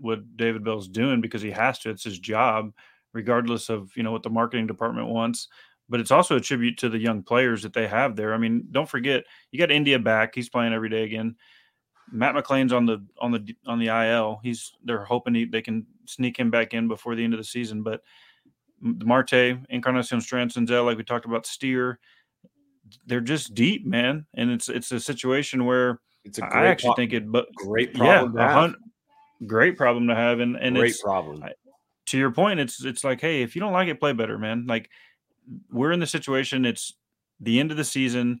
what 0.00 0.36
David 0.36 0.64
Bell's 0.64 0.88
doing 0.88 1.20
because 1.20 1.42
he 1.42 1.50
has 1.50 1.78
to. 1.80 1.90
It's 1.90 2.04
his 2.04 2.18
job, 2.18 2.72
regardless 3.12 3.68
of 3.68 3.90
you 3.96 4.02
know 4.02 4.12
what 4.12 4.22
the 4.22 4.30
marketing 4.30 4.66
department 4.66 5.08
wants. 5.08 5.48
But 5.88 6.00
it's 6.00 6.10
also 6.10 6.36
a 6.36 6.40
tribute 6.40 6.78
to 6.78 6.88
the 6.88 6.98
young 6.98 7.22
players 7.22 7.62
that 7.62 7.72
they 7.72 7.86
have 7.86 8.16
there. 8.16 8.34
I 8.34 8.38
mean, 8.38 8.66
don't 8.72 8.88
forget 8.88 9.24
you 9.52 9.58
got 9.58 9.70
India 9.70 9.98
back; 9.98 10.34
he's 10.34 10.48
playing 10.48 10.72
every 10.72 10.88
day 10.88 11.04
again. 11.04 11.36
Matt 12.10 12.34
McLain's 12.34 12.72
on 12.72 12.86
the 12.86 13.04
on 13.18 13.32
the 13.32 13.54
on 13.66 13.78
the 13.78 13.88
IL. 13.88 14.40
He's 14.42 14.72
they're 14.84 15.04
hoping 15.04 15.34
he, 15.34 15.44
they 15.44 15.62
can 15.62 15.86
sneak 16.06 16.36
him 16.38 16.50
back 16.50 16.74
in 16.74 16.88
before 16.88 17.14
the 17.14 17.24
end 17.24 17.34
of 17.34 17.38
the 17.38 17.44
season. 17.44 17.82
But 17.82 18.02
Marte, 18.80 19.58
Encarnacion 19.70 20.20
Strand, 20.20 20.52
Senzel, 20.52 20.84
like 20.84 20.96
we 20.96 21.04
talked 21.04 21.24
about, 21.24 21.46
Steer, 21.46 21.98
they're 23.06 23.20
just 23.20 23.54
deep, 23.54 23.86
man. 23.86 24.26
And 24.34 24.50
it's 24.50 24.68
it's 24.68 24.92
a 24.92 25.00
situation 25.00 25.64
where 25.64 26.00
it's 26.24 26.38
a 26.38 26.42
great, 26.42 26.52
I 26.54 26.66
actually 26.66 26.88
pro- 26.88 26.94
think 26.96 27.12
it, 27.12 27.30
but 27.30 27.52
great 27.54 27.96
yeah, 27.96 28.18
problem 28.18 28.32
to 28.34 28.40
have. 28.40 28.52
hun- 28.52 28.76
great 29.46 29.76
problem 29.76 30.08
to 30.08 30.14
have, 30.14 30.40
and 30.40 30.56
and 30.56 30.76
great 30.76 30.90
it's 30.90 31.02
problem 31.02 31.42
I- 31.42 31.52
to 32.06 32.18
your 32.18 32.30
point. 32.30 32.60
It's 32.60 32.84
it's 32.84 33.04
like, 33.04 33.20
hey, 33.20 33.42
if 33.42 33.54
you 33.56 33.60
don't 33.60 33.72
like 33.72 33.88
it, 33.88 34.00
play 34.00 34.12
better, 34.12 34.38
man. 34.38 34.66
Like 34.66 34.90
we're 35.70 35.92
in 35.92 36.00
the 36.00 36.06
situation. 36.06 36.64
It's 36.64 36.94
the 37.40 37.60
end 37.60 37.70
of 37.70 37.76
the 37.76 37.84
season. 37.84 38.40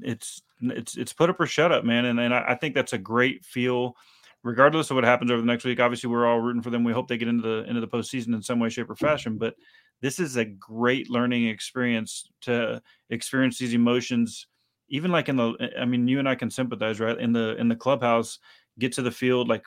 It's 0.00 0.42
it's 0.60 0.96
it's 0.96 1.12
put 1.12 1.30
up 1.30 1.40
or 1.40 1.46
shut 1.46 1.72
up, 1.72 1.84
man. 1.84 2.06
And 2.06 2.20
and 2.20 2.34
I, 2.34 2.44
I 2.48 2.54
think 2.54 2.74
that's 2.74 2.92
a 2.92 2.98
great 2.98 3.44
feel, 3.44 3.96
regardless 4.42 4.90
of 4.90 4.94
what 4.96 5.04
happens 5.04 5.30
over 5.30 5.40
the 5.40 5.46
next 5.46 5.64
week. 5.64 5.80
Obviously, 5.80 6.10
we're 6.10 6.26
all 6.26 6.40
rooting 6.40 6.62
for 6.62 6.70
them. 6.70 6.84
We 6.84 6.92
hope 6.92 7.08
they 7.08 7.18
get 7.18 7.28
into 7.28 7.42
the 7.42 7.68
into 7.68 7.80
the 7.80 7.88
postseason 7.88 8.34
in 8.34 8.42
some 8.42 8.58
way, 8.58 8.68
shape, 8.68 8.90
or 8.90 8.96
fashion. 8.96 9.38
But 9.38 9.54
this 10.00 10.18
is 10.18 10.36
a 10.36 10.44
great 10.44 11.08
learning 11.08 11.46
experience 11.46 12.30
to 12.42 12.82
experience 13.10 13.58
these 13.58 13.74
emotions 13.74 14.46
even 14.92 15.10
like 15.10 15.28
in 15.28 15.36
the 15.36 15.72
i 15.80 15.84
mean 15.84 16.06
you 16.06 16.20
and 16.20 16.28
i 16.28 16.34
can 16.34 16.50
sympathize 16.50 17.00
right 17.00 17.18
in 17.18 17.32
the 17.32 17.56
in 17.56 17.68
the 17.68 17.74
clubhouse 17.74 18.38
get 18.78 18.92
to 18.92 19.02
the 19.02 19.10
field 19.10 19.48
like 19.48 19.64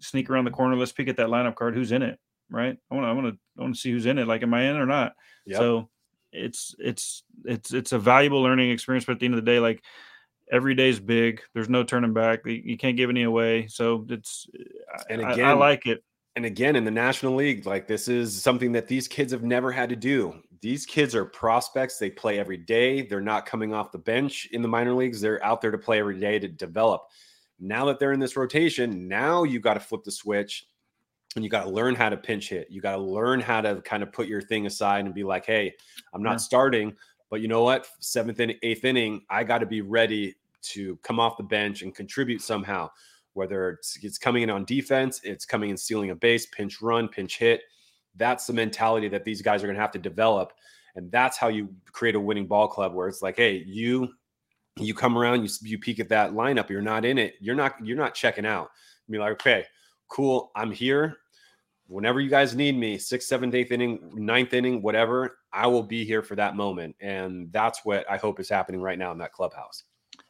sneak 0.00 0.30
around 0.30 0.44
the 0.44 0.50
corner 0.50 0.76
let's 0.76 0.92
peek 0.92 1.08
at 1.08 1.16
that 1.16 1.28
lineup 1.28 1.56
card 1.56 1.74
who's 1.74 1.90
in 1.90 2.02
it 2.02 2.18
right 2.50 2.76
i 2.90 2.94
want 2.94 3.04
to 3.04 3.08
i 3.08 3.12
want 3.12 3.26
to 3.26 3.38
i 3.58 3.62
want 3.62 3.74
to 3.74 3.80
see 3.80 3.90
who's 3.90 4.06
in 4.06 4.18
it 4.18 4.26
like 4.26 4.42
am 4.42 4.54
i 4.54 4.62
in 4.62 4.76
or 4.76 4.86
not 4.86 5.12
Yep. 5.46 5.58
so 5.58 5.88
it's 6.32 6.74
it's 6.78 7.22
it's 7.44 7.72
it's 7.72 7.92
a 7.92 7.98
valuable 7.98 8.42
learning 8.42 8.70
experience 8.70 9.04
but 9.04 9.12
at 9.12 9.18
the 9.20 9.26
end 9.26 9.34
of 9.34 9.44
the 9.44 9.50
day 9.50 9.60
like 9.60 9.82
every 10.50 10.74
day's 10.74 11.00
big 11.00 11.40
there's 11.54 11.68
no 11.68 11.84
turning 11.84 12.12
back 12.12 12.40
you 12.46 12.76
can't 12.76 12.96
give 12.96 13.10
any 13.10 13.22
away 13.22 13.66
so 13.68 14.06
it's 14.08 14.46
And 15.08 15.22
I- 15.22 15.30
I, 15.30 15.32
again, 15.32 15.58
like 15.58 15.86
it 15.86 16.02
and 16.36 16.44
again 16.44 16.76
in 16.76 16.84
the 16.84 16.90
National 16.92 17.34
League, 17.34 17.66
like 17.66 17.88
this 17.88 18.06
is 18.06 18.40
something 18.40 18.70
that 18.72 18.86
these 18.86 19.08
kids 19.08 19.32
have 19.32 19.42
never 19.42 19.72
had 19.72 19.88
to 19.88 19.96
do. 19.96 20.40
These 20.60 20.86
kids 20.86 21.16
are 21.16 21.24
prospects. 21.24 21.98
They 21.98 22.10
play 22.10 22.38
every 22.38 22.58
day. 22.58 23.02
They're 23.02 23.20
not 23.20 23.44
coming 23.44 23.74
off 23.74 23.90
the 23.90 23.98
bench 23.98 24.46
in 24.52 24.62
the 24.62 24.68
minor 24.68 24.94
leagues. 24.94 25.20
They're 25.20 25.42
out 25.44 25.60
there 25.60 25.72
to 25.72 25.78
play 25.78 25.98
every 25.98 26.20
day 26.20 26.38
to 26.38 26.46
develop. 26.46 27.02
Now 27.58 27.86
that 27.86 27.98
they're 27.98 28.12
in 28.12 28.20
this 28.20 28.36
rotation, 28.36 29.08
now 29.08 29.42
you 29.42 29.58
got 29.58 29.74
to 29.74 29.80
flip 29.80 30.04
the 30.04 30.12
switch 30.12 30.64
and 31.38 31.44
you 31.44 31.50
got 31.50 31.62
to 31.62 31.70
learn 31.70 31.94
how 31.94 32.08
to 32.08 32.16
pinch 32.16 32.48
hit. 32.48 32.66
You 32.68 32.80
got 32.80 32.96
to 32.96 33.02
learn 33.02 33.38
how 33.38 33.60
to 33.60 33.80
kind 33.82 34.02
of 34.02 34.12
put 34.12 34.26
your 34.26 34.42
thing 34.42 34.66
aside 34.66 35.04
and 35.04 35.14
be 35.14 35.22
like, 35.22 35.46
hey, 35.46 35.72
I'm 36.12 36.22
not 36.22 36.32
yeah. 36.32 36.36
starting, 36.38 36.96
but 37.30 37.40
you 37.40 37.46
know 37.46 37.62
what? 37.62 37.86
Seventh 38.00 38.40
and 38.40 38.56
eighth 38.62 38.84
inning, 38.84 39.22
I 39.30 39.44
got 39.44 39.58
to 39.58 39.66
be 39.66 39.80
ready 39.80 40.34
to 40.62 40.96
come 41.04 41.20
off 41.20 41.36
the 41.36 41.44
bench 41.44 41.82
and 41.82 41.94
contribute 41.94 42.42
somehow. 42.42 42.90
Whether 43.34 43.70
it's, 43.70 43.96
it's 44.02 44.18
coming 44.18 44.42
in 44.42 44.50
on 44.50 44.64
defense, 44.64 45.20
it's 45.22 45.44
coming 45.44 45.70
in 45.70 45.76
stealing 45.76 46.10
a 46.10 46.14
base, 46.16 46.46
pinch 46.46 46.82
run, 46.82 47.06
pinch 47.06 47.38
hit. 47.38 47.62
That's 48.16 48.48
the 48.48 48.52
mentality 48.52 49.06
that 49.10 49.24
these 49.24 49.40
guys 49.40 49.62
are 49.62 49.68
going 49.68 49.76
to 49.76 49.80
have 49.80 49.92
to 49.92 49.98
develop. 50.00 50.54
And 50.96 51.08
that's 51.12 51.36
how 51.36 51.46
you 51.46 51.68
create 51.92 52.16
a 52.16 52.20
winning 52.20 52.48
ball 52.48 52.66
club 52.66 52.94
where 52.94 53.06
it's 53.06 53.22
like, 53.22 53.36
hey, 53.36 53.62
you 53.64 54.08
you 54.76 54.92
come 54.92 55.16
around, 55.16 55.44
you 55.44 55.50
you 55.62 55.78
peek 55.78 56.00
at 56.00 56.08
that 56.08 56.32
lineup, 56.32 56.68
you're 56.68 56.82
not 56.82 57.04
in 57.04 57.16
it, 57.16 57.34
you're 57.40 57.54
not 57.54 57.74
you're 57.84 57.96
not 57.96 58.14
checking 58.14 58.44
out. 58.44 58.70
Be 59.08 59.18
like, 59.18 59.32
okay, 59.32 59.64
cool, 60.08 60.50
I'm 60.56 60.72
here. 60.72 61.18
Whenever 61.88 62.20
you 62.20 62.28
guys 62.28 62.54
need 62.54 62.76
me, 62.76 62.98
sixth, 62.98 63.28
seventh, 63.28 63.54
eighth 63.54 63.72
inning, 63.72 64.10
ninth 64.14 64.52
inning, 64.52 64.82
whatever, 64.82 65.38
I 65.52 65.66
will 65.66 65.82
be 65.82 66.04
here 66.04 66.22
for 66.22 66.36
that 66.36 66.54
moment. 66.54 66.94
And 67.00 67.50
that's 67.50 67.84
what 67.84 68.08
I 68.10 68.18
hope 68.18 68.38
is 68.40 68.48
happening 68.48 68.80
right 68.80 68.98
now 68.98 69.10
in 69.10 69.18
that 69.18 69.32
clubhouse. 69.32 69.84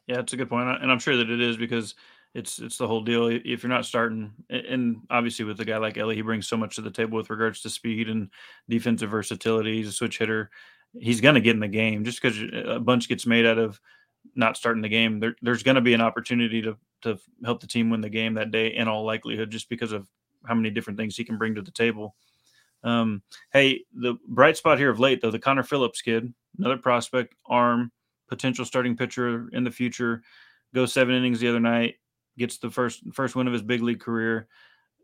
Yeah, 0.07 0.19
it's 0.19 0.33
a 0.33 0.37
good 0.37 0.49
point, 0.49 0.69
and 0.81 0.91
I'm 0.91 0.99
sure 0.99 1.17
that 1.17 1.29
it 1.29 1.41
is 1.41 1.57
because 1.57 1.93
it's 2.33 2.59
it's 2.59 2.77
the 2.77 2.87
whole 2.87 3.01
deal. 3.01 3.27
If 3.27 3.61
you're 3.63 3.69
not 3.69 3.85
starting, 3.85 4.31
and 4.49 5.01
obviously 5.09 5.45
with 5.45 5.59
a 5.59 5.65
guy 5.65 5.77
like 5.77 5.97
Elly, 5.97 6.15
he 6.15 6.21
brings 6.21 6.47
so 6.47 6.57
much 6.57 6.75
to 6.75 6.81
the 6.81 6.91
table 6.91 7.17
with 7.17 7.29
regards 7.29 7.61
to 7.61 7.69
speed 7.69 8.09
and 8.09 8.29
defensive 8.67 9.09
versatility. 9.09 9.77
He's 9.77 9.89
a 9.89 9.91
switch 9.91 10.17
hitter. 10.17 10.49
He's 10.97 11.21
going 11.21 11.35
to 11.35 11.41
get 11.41 11.55
in 11.55 11.59
the 11.59 11.67
game 11.67 12.03
just 12.03 12.21
because 12.21 12.41
uh, 12.41 12.75
a 12.75 12.79
bunch 12.79 13.07
gets 13.07 13.25
made 13.25 13.45
out 13.45 13.57
of 13.57 13.79
not 14.35 14.57
starting 14.57 14.81
the 14.81 14.89
game. 14.89 15.19
There, 15.19 15.35
there's 15.41 15.63
going 15.63 15.75
to 15.75 15.81
be 15.81 15.93
an 15.93 16.01
opportunity 16.01 16.61
to 16.63 16.77
to 17.01 17.17
help 17.45 17.61
the 17.61 17.67
team 17.67 17.89
win 17.89 18.01
the 18.01 18.09
game 18.09 18.33
that 18.33 18.51
day 18.51 18.75
in 18.75 18.87
all 18.87 19.05
likelihood, 19.05 19.51
just 19.51 19.69
because 19.69 19.91
of 19.91 20.07
how 20.45 20.55
many 20.55 20.69
different 20.69 20.97
things 20.97 21.15
he 21.15 21.23
can 21.23 21.37
bring 21.37 21.55
to 21.55 21.61
the 21.61 21.71
table. 21.71 22.15
Um, 22.83 23.23
hey, 23.51 23.83
the 23.93 24.15
bright 24.27 24.57
spot 24.57 24.77
here 24.77 24.89
of 24.89 24.99
late 24.99 25.21
though, 25.21 25.31
the 25.31 25.39
Connor 25.39 25.63
Phillips 25.63 26.01
kid, 26.01 26.33
another 26.57 26.77
prospect, 26.77 27.35
arm, 27.45 27.91
potential 28.27 28.65
starting 28.65 28.95
pitcher 28.95 29.49
in 29.51 29.63
the 29.63 29.71
future, 29.71 30.21
goes 30.73 30.93
seven 30.93 31.15
innings 31.15 31.39
the 31.39 31.49
other 31.49 31.59
night, 31.59 31.95
gets 32.37 32.57
the 32.57 32.69
first 32.69 33.01
first 33.13 33.35
win 33.35 33.47
of 33.47 33.53
his 33.53 33.61
big 33.61 33.81
league 33.81 33.99
career. 33.99 34.47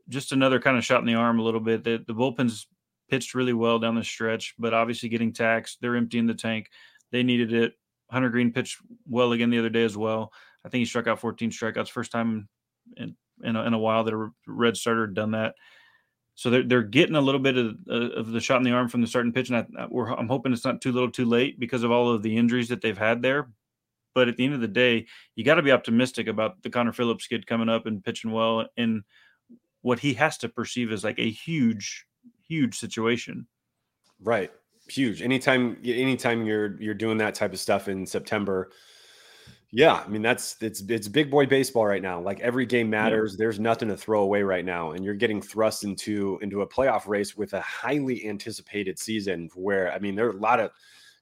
Just 0.08 0.32
another 0.32 0.60
kind 0.60 0.78
of 0.78 0.86
shot 0.86 1.02
in 1.02 1.08
the 1.08 1.16
arm 1.16 1.40
a 1.40 1.44
little 1.44 1.60
bit. 1.60 1.84
The, 1.84 2.04
the 2.06 2.14
bullpen's 2.14 2.68
pitched 3.10 3.34
really 3.34 3.54
well 3.54 3.80
down 3.80 3.96
the 3.96 4.04
stretch, 4.04 4.54
but 4.58 4.74
obviously 4.74 5.10
getting 5.10 5.34
taxed. 5.34 5.80
They're 5.82 5.96
emptying 5.96 6.28
the 6.28 6.34
tank. 6.34 6.70
They 7.12 7.24
needed 7.24 7.54
it. 7.54 7.74
Hunter 8.12 8.30
Greene 8.30 8.52
pitched 8.52 8.78
well 9.08 9.32
again 9.32 9.50
the 9.50 9.60
other 9.60 9.70
day 9.70 9.84
as 9.84 9.98
well. 9.98 10.32
I 10.64 10.70
think 10.70 10.80
he 10.80 10.86
struck 10.86 11.08
out 11.08 11.20
14 11.20 11.50
strikeouts, 11.50 11.90
first 11.90 12.12
time 12.12 12.48
in 12.98 13.16
in 13.44 13.56
a, 13.56 13.64
in 13.64 13.74
a 13.74 13.80
while 13.80 14.04
that 14.04 14.14
a 14.14 14.30
red 14.48 14.78
starter 14.78 15.08
done 15.08 15.32
that. 15.32 15.56
So 16.36 16.50
they're 16.50 16.64
they're 16.64 16.84
getting 16.84 17.16
a 17.16 17.22
little 17.22 17.40
bit 17.40 17.58
of, 17.58 17.76
uh, 17.90 18.12
of 18.12 18.32
the 18.32 18.42
shot 18.42 18.58
in 18.58 18.64
the 18.64 18.72
arm 18.72 18.90
from 18.90 19.02
the 19.02 19.08
starting 19.08 19.32
pitch, 19.32 19.50
and 19.50 19.66
I, 19.78 19.84
am 19.84 20.28
hoping 20.28 20.52
it's 20.52 20.66
not 20.66 20.82
too 20.82 20.92
little, 20.92 21.10
too 21.10 21.26
late 21.26 21.60
because 21.60 21.84
of 21.84 21.92
all 21.92 22.12
of 22.12 22.24
the 22.24 22.36
injuries 22.36 22.68
that 22.70 22.82
they've 22.82 22.98
had 22.98 23.22
there. 23.22 23.50
But 24.14 24.28
at 24.28 24.38
the 24.38 24.46
end 24.46 24.54
of 24.54 24.62
the 24.62 24.68
day, 24.68 25.08
you 25.36 25.44
got 25.44 25.56
to 25.56 25.62
be 25.62 25.72
optimistic 25.72 26.28
about 26.28 26.62
the 26.62 26.70
Connor 26.70 26.94
Phillips 26.94 27.28
kid 27.28 27.48
coming 27.48 27.70
up 27.70 27.86
and 27.86 28.04
pitching 28.04 28.32
well 28.32 28.68
in 28.78 29.04
what 29.82 30.00
he 30.00 30.14
has 30.16 30.38
to 30.40 30.50
perceive 30.50 30.92
as 30.92 31.04
like 31.04 31.20
a 31.20 31.30
huge, 31.30 32.06
huge 32.48 32.78
situation. 32.78 33.48
Right, 34.22 34.52
huge. 34.90 35.22
Anytime, 35.22 35.78
anytime 35.86 36.46
you're 36.46 36.82
you're 36.82 36.94
doing 36.94 37.18
that 37.20 37.36
type 37.36 37.54
of 37.54 37.60
stuff 37.60 37.88
in 37.88 38.06
September, 38.06 38.72
yeah, 39.76 39.96
I 39.96 40.08
mean 40.08 40.22
that's 40.22 40.56
it's 40.62 40.80
it's 40.88 41.10
big 41.10 41.30
boy 41.30 41.48
baseball 41.48 41.86
right 41.86 42.02
now. 42.02 42.18
Like 42.18 42.40
every 42.40 42.66
game 42.66 42.90
matters. 42.90 43.34
Yeah. 43.34 43.40
There's 43.40 43.60
nothing 43.60 43.90
to 43.90 43.98
throw 43.98 44.22
away 44.22 44.42
right 44.42 44.64
now, 44.64 44.92
and 44.92 45.04
you're 45.04 45.16
getting 45.16 45.42
thrust 45.42 45.84
into 45.84 46.40
into 46.42 46.62
a 46.62 46.68
playoff 46.68 47.10
race 47.10 47.36
with 47.36 47.52
a 47.52 47.60
highly 47.60 48.26
anticipated 48.26 48.98
season. 48.98 49.50
Where 49.54 49.92
I 49.92 50.00
mean, 50.00 50.16
there 50.16 50.28
are 50.28 50.32
a 50.32 50.40
lot 50.40 50.62
of, 50.62 50.72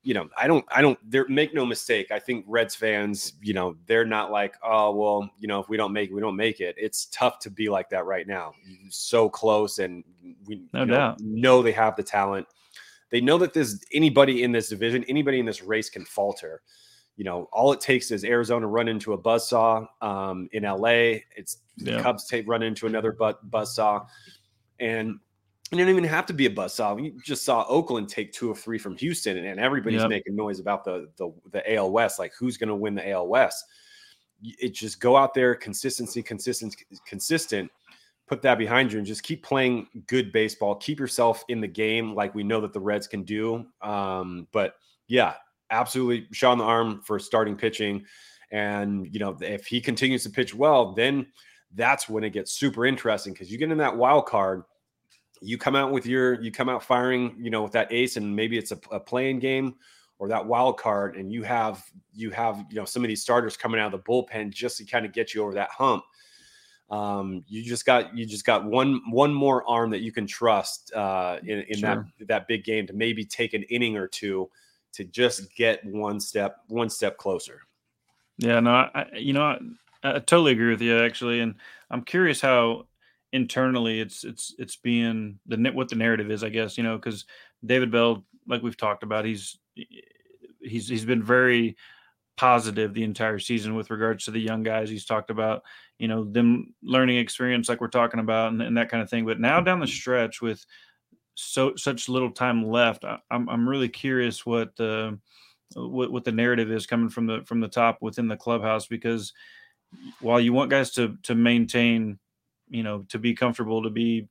you 0.03 0.13
know, 0.13 0.29
I 0.38 0.45
don't 0.45 0.63
I 0.69 0.83
don't 0.83 1.00
there 1.10 1.27
make 1.29 1.55
no 1.55 1.65
mistake. 1.65 2.12
I 2.12 2.19
think 2.19 2.45
Reds 2.48 2.75
fans, 2.75 3.33
you 3.41 3.55
know, 3.55 3.75
they're 3.88 4.05
not 4.05 4.29
like, 4.29 4.53
oh 4.62 4.93
well, 4.93 5.31
you 5.39 5.48
know, 5.48 5.60
if 5.60 5.67
we 5.67 5.75
don't 5.75 5.91
make 5.91 6.12
it, 6.12 6.13
we 6.13 6.22
don't 6.22 6.36
make 6.36 6.60
it. 6.60 6.75
It's 6.77 7.05
tough 7.05 7.39
to 7.39 7.50
be 7.50 7.69
like 7.69 7.89
that 7.89 8.05
right 8.05 8.27
now. 8.27 8.53
So 8.89 9.29
close, 9.29 9.79
and 9.79 10.03
we 10.45 10.62
no 10.74 10.86
doubt 10.86 11.19
know, 11.19 11.57
know 11.57 11.63
they 11.63 11.72
have 11.72 11.95
the 11.95 12.03
talent. 12.03 12.45
They 13.10 13.19
know 13.19 13.39
that 13.39 13.55
there's 13.55 13.83
anybody 13.91 14.43
in 14.43 14.51
this 14.51 14.69
division, 14.69 15.03
anybody 15.05 15.39
in 15.39 15.45
this 15.48 15.63
race 15.63 15.89
can 15.89 16.05
falter 16.05 16.62
you 17.15 17.24
know, 17.24 17.48
all 17.51 17.72
it 17.72 17.82
takes 17.82 18.12
is 18.12 18.24
Arizona 18.24 18.67
run 18.67 18.88
into 18.88 19.13
a 19.13 19.17
buzzsaw 19.17 19.88
um, 20.01 20.50
in 20.51 20.63
LA. 20.63 21.20
It's 21.36 21.58
yeah. 21.77 21.98
the 21.98 22.03
Cubs 22.03 22.27
take 22.27 22.48
run 22.48 22.63
into 22.63 22.88
another 22.88 23.12
but 23.12 23.50
buzzsaw, 23.51 24.08
and 24.79 25.20
you 25.72 25.77
don't 25.77 25.89
even 25.89 26.03
have 26.03 26.25
to 26.27 26.34
be 26.34 26.48
a 26.48 26.50
buzzsaw. 26.50 27.03
You 27.03 27.20
just 27.24 27.46
saw 27.46 27.65
Oakland 27.67 28.10
take 28.10 28.32
two 28.34 28.50
or 28.50 28.55
three 28.55 28.79
from 28.79 28.96
Houston, 28.98 29.38
and, 29.38 29.46
and 29.46 29.60
everybody's 29.60 30.01
yep. 30.01 30.10
making 30.10 30.36
noise 30.36 30.60
about 30.60 30.84
the 30.84 31.10
the 31.17 31.32
the 31.51 31.75
AL 31.75 31.91
West, 31.91 32.17
like 32.17 32.34
who's 32.38 32.58
going 32.58 32.70
to 32.70 32.75
win 32.75 32.96
the 32.96 33.08
AL 33.12 33.27
West. 33.27 33.65
It 34.43 34.74
just 34.74 35.00
go 35.00 35.15
out 35.15 35.34
there, 35.34 35.55
consistency, 35.55 36.22
consistent, 36.22 36.75
consistent. 37.05 37.72
Put 38.27 38.41
that 38.41 38.58
behind 38.58 38.91
you 38.91 38.98
and 38.98 39.08
just 39.08 39.24
keep 39.24 39.43
playing 39.43 39.88
good 40.08 40.32
baseball. 40.32 40.75
Keep 40.75 41.00
yourself 41.00 41.43
in 41.50 41.62
the 41.62 41.67
game, 41.67 42.15
like 42.15 42.34
we 42.34 42.43
know 42.43 42.60
that 42.62 42.74
the 42.74 42.79
Reds 42.79 43.08
can 43.08 43.24
do. 43.24 43.65
Um, 43.82 44.48
but 44.51 44.75
yeah, 45.08 45.36
absolutely 45.74 46.27
shot 46.32 46.53
on 46.53 46.58
the 46.60 46.63
arm 46.63 47.01
for 47.01 47.20
starting 47.20 47.58
pitching. 47.58 48.06
And, 48.51 49.08
you 49.12 49.20
know, 49.20 49.36
if 49.42 49.65
he 49.65 49.82
continues 49.82 50.24
to 50.24 50.30
pitch 50.30 50.53
well, 50.53 50.94
then 50.94 51.27
that's 51.74 52.08
when 52.08 52.24
it 52.24 52.30
gets 52.30 52.51
super 52.51 52.86
interesting 52.86 53.34
because 53.34 53.51
you 53.51 53.58
get 53.58 53.72
in 53.72 53.77
that 53.80 53.98
wild 53.98 54.27
card. 54.27 54.63
You 55.42 55.58
come 55.58 55.75
out 55.75 55.92
with 55.92 56.06
your, 56.06 56.42
you 56.42 56.51
come 56.51 56.70
out 56.70 56.84
firing, 56.84 57.36
you 57.38 57.50
know, 57.50 57.63
with 57.63 57.74
that 57.74 57.92
ace, 57.92 58.15
and 58.15 58.34
maybe 58.34 58.58
it's 58.58 58.72
a, 58.72 58.80
a 58.92 59.00
playing 59.00 59.39
game 59.39 59.75
or 60.20 60.30
that 60.30 60.46
wild 60.46 60.77
card, 60.77 61.18
and 61.18 61.34
you 61.34 61.44
have, 61.44 61.84
you 62.13 62.30
have, 62.30 62.63
you 62.70 62.75
know, 62.75 62.86
some 62.86 63.03
of 63.03 63.10
these 63.10 63.22
starters 63.22 63.58
coming 63.58 63.82
out 63.82 63.94
of 63.94 64.03
the 64.03 64.10
bullpen 64.10 64.51
just 64.51 64.77
to 64.77 64.86
kind 64.86 65.06
of 65.06 65.12
get 65.12 65.34
you 65.34 65.42
over 65.42 65.53
that 65.56 65.70
hump. 65.72 66.03
Um, 66.89 67.44
you 67.48 67.63
just 67.63 67.86
got 67.86 68.15
you 68.15 68.25
just 68.25 68.46
got 68.46 68.65
one 68.65 69.01
one 69.10 69.34
more 69.34 69.68
arm 69.68 69.89
that 69.89 70.01
you 70.01 70.12
can 70.12 70.27
trust 70.27 70.94
uh, 70.94 71.39
in, 71.44 71.62
in 71.62 71.80
sure. 71.80 72.06
that 72.20 72.27
that 72.27 72.48
big 72.48 72.63
game 72.63 72.86
to 72.88 72.94
maybe 72.94 73.25
take 73.25 73.53
an 73.56 73.63
inning 73.63 73.98
or 73.98 74.08
two 74.08 74.50
to 74.93 75.03
just 75.03 75.53
get 75.55 75.83
one 75.85 76.19
step 76.19 76.57
one 76.67 76.89
step 76.89 77.17
closer. 77.17 77.62
Yeah, 78.38 78.59
no, 78.59 78.71
I, 78.71 79.05
you 79.15 79.33
know, 79.33 79.43
I, 79.43 79.57
I 80.03 80.19
totally 80.19 80.53
agree 80.53 80.71
with 80.71 80.81
you 80.81 81.00
actually, 81.00 81.39
and 81.41 81.55
I'm 81.89 82.03
curious 82.03 82.41
how 82.41 82.88
internally 83.31 84.00
it's 84.00 84.23
it's 84.23 84.55
it's 84.57 84.75
being 84.75 85.39
the 85.47 85.57
what 85.71 85.89
the 85.89 85.95
narrative 85.95 86.31
is, 86.31 86.43
I 86.43 86.50
guess, 86.50 86.77
you 86.77 86.83
know, 86.83 86.95
because 86.95 87.25
David 87.65 87.91
Bell, 87.91 88.23
like 88.47 88.62
we've 88.62 88.77
talked 88.77 89.03
about, 89.03 89.25
he's 89.25 89.57
he's 90.62 90.88
he's 90.88 91.05
been 91.05 91.23
very 91.23 91.75
positive 92.35 92.93
the 92.93 93.03
entire 93.03 93.39
season 93.39 93.75
with 93.75 93.91
regards 93.91 94.25
to 94.25 94.31
the 94.31 94.39
young 94.39 94.63
guys. 94.63 94.89
He's 94.89 95.05
talked 95.05 95.29
about, 95.29 95.63
you 96.00 96.07
know, 96.07 96.23
them 96.23 96.73
learning 96.81 97.17
experience 97.17 97.69
like 97.69 97.81
we're 97.81 97.88
talking 97.88 98.19
about 98.19 98.51
and, 98.51 98.62
and 98.62 98.77
that 98.77 98.89
kind 98.89 99.03
of 99.03 99.09
thing. 99.09 99.25
But 99.25 99.39
now 99.39 99.62
down 99.62 99.79
the 99.79 99.88
stretch 99.88 100.41
with 100.41 100.65
so 101.35 101.75
such 101.75 102.09
little 102.09 102.31
time 102.31 102.67
left. 102.67 103.03
I, 103.05 103.13
am 103.13 103.19
I'm, 103.31 103.49
I'm 103.49 103.69
really 103.69 103.89
curious 103.89 104.45
what 104.45 104.75
the 104.75 105.19
what, 105.75 106.11
what 106.11 106.23
the 106.23 106.31
narrative 106.31 106.71
is 106.71 106.85
coming 106.85 107.09
from 107.09 107.25
the 107.27 107.41
from 107.45 107.59
the 107.59 107.67
top 107.67 107.97
within 108.01 108.27
the 108.27 108.37
clubhouse 108.37 108.87
because 108.87 109.33
while 110.19 110.39
you 110.39 110.53
want 110.53 110.69
guys 110.69 110.91
to 110.91 111.17
to 111.23 111.35
maintain, 111.35 112.19
you 112.69 112.83
know, 112.83 113.05
to 113.09 113.19
be 113.19 113.33
comfortable, 113.33 113.83
to 113.83 113.89
be, 113.89 114.27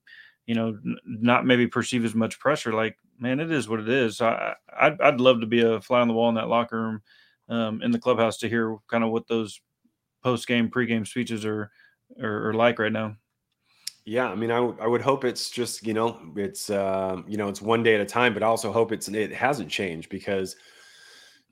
you 0.46 0.54
know, 0.54 0.68
n- 0.68 0.96
not 1.04 1.46
maybe 1.46 1.66
perceive 1.66 2.04
as 2.04 2.14
much 2.14 2.38
pressure. 2.38 2.72
Like, 2.72 2.96
man, 3.18 3.40
it 3.40 3.50
is 3.50 3.68
what 3.68 3.80
it 3.80 3.88
is. 3.88 4.20
I 4.20 4.54
I'd, 4.76 5.00
I'd 5.00 5.20
love 5.20 5.40
to 5.40 5.46
be 5.46 5.62
a 5.62 5.80
fly 5.80 6.00
on 6.00 6.08
the 6.08 6.14
wall 6.14 6.28
in 6.28 6.34
that 6.36 6.48
locker 6.48 6.80
room, 6.80 7.02
um, 7.48 7.82
in 7.82 7.90
the 7.90 7.98
clubhouse 7.98 8.38
to 8.38 8.48
hear 8.48 8.76
kind 8.88 9.04
of 9.04 9.10
what 9.10 9.28
those 9.28 9.60
post 10.22 10.46
game, 10.46 10.70
pre 10.70 10.86
game 10.86 11.04
speeches 11.04 11.44
are, 11.44 11.70
are 12.20 12.50
are 12.50 12.54
like 12.54 12.78
right 12.78 12.92
now. 12.92 13.16
Yeah, 14.04 14.28
I 14.28 14.34
mean, 14.34 14.50
I, 14.50 14.56
w- 14.56 14.76
I 14.80 14.86
would 14.86 15.00
hope 15.00 15.24
it's 15.24 15.50
just 15.50 15.86
you 15.86 15.94
know 15.94 16.20
it's 16.36 16.70
uh, 16.70 17.22
you 17.26 17.36
know 17.36 17.48
it's 17.48 17.62
one 17.62 17.82
day 17.82 17.94
at 17.94 18.00
a 18.00 18.04
time, 18.04 18.34
but 18.34 18.42
I 18.42 18.46
also 18.46 18.72
hope 18.72 18.90
it's 18.90 19.08
it 19.08 19.32
hasn't 19.32 19.70
changed 19.70 20.08
because 20.08 20.56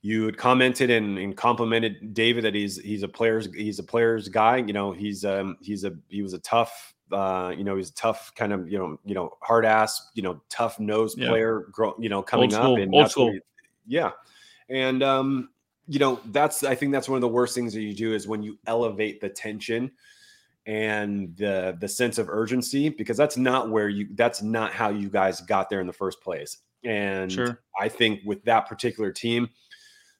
you 0.03 0.25
had 0.25 0.37
commented 0.37 0.91
and, 0.91 1.19
and 1.19 1.37
complimented 1.37 2.15
David 2.15 2.45
that 2.45 2.55
he's 2.55 2.81
he's 2.81 3.03
a 3.03 3.09
player's 3.09 3.49
he's 3.55 3.79
a 3.79 3.85
player's 3.85 4.29
guy. 4.29 4.57
You 4.57 4.73
know, 4.73 4.93
he's 4.93 5.25
um 5.25 5.59
he's 5.61 5.85
a 5.85 5.93
he 6.09 6.23
was 6.23 6.33
a 6.33 6.39
tough 6.41 6.95
uh 7.13 7.53
you 7.57 7.65
know 7.65 7.77
he's 7.77 7.91
a 7.91 7.95
tough 7.95 8.33
kind 8.35 8.53
of 8.53 8.71
you 8.71 8.79
know 8.79 8.99
you 9.05 9.15
know 9.15 9.37
hard 9.43 9.65
ass 9.65 10.11
you 10.15 10.23
know 10.23 10.41
tough 10.49 10.79
nose 10.79 11.15
yeah. 11.17 11.29
player 11.29 11.67
grow 11.73 11.95
you 11.99 12.09
know 12.09 12.23
coming 12.23 12.53
up 12.55 12.79
and 12.79 12.95
old 12.95 13.11
school. 13.11 13.33
He, 13.33 13.41
yeah, 13.87 14.11
and 14.69 15.03
um 15.03 15.51
you 15.87 15.99
know 15.99 16.21
that's 16.27 16.65
I 16.65 16.75
think 16.75 16.93
that's 16.93 17.09
one 17.09 17.17
of 17.17 17.23
the 17.23 17.29
worst 17.29 17.55
things 17.55 17.75
that 17.75 17.83
you 17.83 17.95
do 17.95 18.15
is 18.15 18.27
when 18.27 18.43
you 18.43 18.59
elevate 18.67 19.21
the 19.21 19.29
tension 19.29 19.91
and 20.71 21.37
the 21.37 21.77
the 21.81 21.89
sense 21.89 22.17
of 22.17 22.29
urgency 22.29 22.89
because 22.89 23.17
that's 23.17 23.37
not 23.37 23.71
where 23.71 23.89
you 23.89 24.07
that's 24.15 24.41
not 24.41 24.73
how 24.73 24.89
you 24.89 25.11
guys 25.11 25.41
got 25.41 25.69
there 25.69 25.81
in 25.81 25.87
the 25.89 25.93
first 25.93 26.21
place. 26.23 26.59
And 26.85 27.31
Sure. 27.31 27.61
I 27.79 27.89
think 27.89 28.21
with 28.25 28.45
that 28.45 28.69
particular 28.69 29.11
team, 29.11 29.51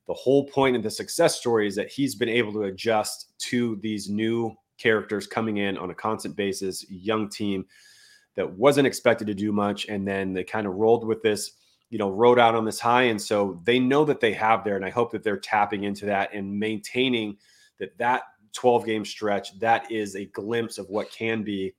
the 0.09 0.15
whole 0.15 0.45
point 0.49 0.75
of 0.75 0.83
the 0.83 0.91
success 0.91 1.37
story 1.37 1.69
is 1.69 1.77
that 1.77 1.89
he's 1.89 2.17
been 2.17 2.29
able 2.29 2.53
to 2.55 2.63
adjust 2.65 3.33
to 3.51 3.77
these 3.77 4.11
new 4.11 4.53
characters 4.77 5.29
coming 5.29 5.59
in 5.59 5.79
on 5.79 5.91
a 5.91 5.95
constant 5.95 6.35
basis, 6.35 6.85
young 6.91 7.29
team 7.29 7.65
that 8.35 8.51
wasn't 8.51 8.89
expected 8.89 9.29
to 9.29 9.35
do 9.35 9.53
much. 9.53 9.87
And 9.87 10.07
then 10.07 10.33
they 10.33 10.43
kind 10.43 10.67
of 10.67 10.75
rolled 10.75 11.07
with 11.07 11.23
this, 11.23 11.53
you 11.91 11.99
know, 11.99 12.11
rode 12.11 12.41
out 12.41 12.57
on 12.57 12.65
this 12.65 12.81
high. 12.81 13.05
And 13.05 13.23
so 13.23 13.61
they 13.63 13.79
know 13.79 14.05
that 14.05 14.19
they 14.19 14.33
have 14.33 14.65
there. 14.65 14.75
And 14.75 14.85
I 14.85 14.91
hope 14.91 15.13
that 15.13 15.23
they're 15.23 15.37
tapping 15.37 15.85
into 15.85 16.07
that 16.07 16.35
and 16.35 16.59
maintaining 16.59 17.37
that 17.79 17.97
that 17.99 18.23
12 18.53 18.85
game 18.87 19.05
stretch, 19.05 19.59
that 19.59 19.91
is 19.91 20.17
a 20.17 20.27
glimpse 20.27 20.79
of 20.79 20.89
what 20.89 21.11
can 21.11 21.43
be. 21.43 21.75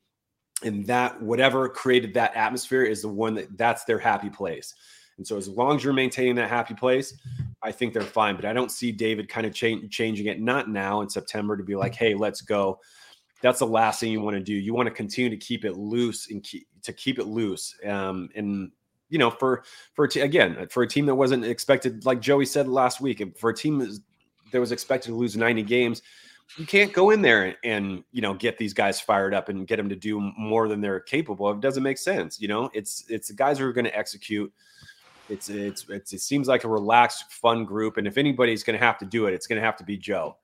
And 0.63 0.85
that 0.87 1.21
whatever 1.21 1.67
created 1.67 2.13
that 2.13 2.35
atmosphere 2.35 2.83
is 2.83 3.01
the 3.01 3.07
one 3.07 3.33
that 3.35 3.57
that's 3.57 3.83
their 3.83 3.97
happy 3.97 4.29
place. 4.29 4.75
And 5.17 5.27
so 5.27 5.37
as 5.37 5.47
long 5.47 5.75
as 5.75 5.83
you're 5.83 5.93
maintaining 5.93 6.35
that 6.35 6.49
happy 6.49 6.73
place, 6.73 7.13
I 7.61 7.71
think 7.71 7.93
they're 7.93 8.01
fine. 8.01 8.35
But 8.35 8.45
I 8.45 8.53
don't 8.53 8.71
see 8.71 8.91
David 8.91 9.29
kind 9.29 9.45
of 9.45 9.53
cha- 9.53 9.87
changing 9.89 10.27
it, 10.27 10.39
not 10.39 10.69
now 10.69 11.01
in 11.01 11.09
September 11.09 11.57
to 11.57 11.63
be 11.63 11.75
like, 11.75 11.95
hey, 11.95 12.13
let's 12.13 12.41
go. 12.41 12.79
That's 13.41 13.59
the 13.59 13.67
last 13.67 13.99
thing 13.99 14.11
you 14.11 14.21
want 14.21 14.37
to 14.37 14.43
do. 14.43 14.53
You 14.53 14.73
want 14.73 14.87
to 14.87 14.93
continue 14.93 15.29
to 15.29 15.37
keep 15.37 15.65
it 15.65 15.77
loose 15.77 16.29
and 16.29 16.43
keep, 16.43 16.67
to 16.83 16.93
keep 16.93 17.19
it 17.19 17.27
loose. 17.27 17.75
Um, 17.85 18.29
and 18.35 18.71
you 19.09 19.17
know, 19.17 19.29
for 19.29 19.63
for 19.93 20.05
a 20.05 20.19
again 20.21 20.67
for 20.69 20.83
a 20.83 20.87
team 20.87 21.05
that 21.05 21.15
wasn't 21.15 21.45
expected, 21.45 22.05
like 22.05 22.21
Joey 22.21 22.45
said 22.45 22.67
last 22.67 23.01
week, 23.01 23.21
for 23.37 23.49
a 23.49 23.55
team 23.55 23.77
that 24.51 24.59
was 24.59 24.71
expected 24.71 25.09
to 25.09 25.15
lose 25.15 25.35
90 25.35 25.63
games, 25.63 26.01
you 26.57 26.65
can't 26.65 26.93
go 26.93 27.11
in 27.11 27.21
there 27.21 27.55
and, 27.63 28.03
you 28.11 28.21
know 28.21 28.33
get 28.33 28.57
these 28.57 28.73
guys 28.73 28.99
fired 28.99 29.33
up 29.33 29.49
and 29.49 29.67
get 29.67 29.77
them 29.77 29.89
to 29.89 29.95
do 29.95 30.19
more 30.37 30.67
than 30.67 30.81
they're 30.81 30.99
capable 30.99 31.47
of. 31.47 31.57
It 31.57 31.61
doesn't 31.61 31.83
make 31.83 31.97
sense. 31.97 32.39
You 32.39 32.47
know, 32.47 32.69
it's 32.73 33.05
it's 33.09 33.29
the 33.29 33.33
guys 33.33 33.59
who 33.59 33.65
are 33.65 33.73
going 33.73 33.85
to 33.85 33.97
execute. 33.97 34.51
It's, 35.29 35.49
it's 35.49 35.85
it's 35.89 36.13
it 36.13 36.21
seems 36.21 36.47
like 36.47 36.63
a 36.63 36.69
relaxed, 36.69 37.31
fun 37.31 37.65
group, 37.65 37.97
and 37.97 38.07
if 38.07 38.17
anybody's 38.17 38.63
going 38.63 38.77
to 38.77 38.85
have 38.85 38.97
to 38.99 39.05
do 39.05 39.27
it, 39.27 39.33
it's 39.33 39.47
going 39.47 39.59
to 39.59 39.65
have 39.65 39.77
to 39.77 39.83
be 39.83 39.97
Joe. 39.97 40.37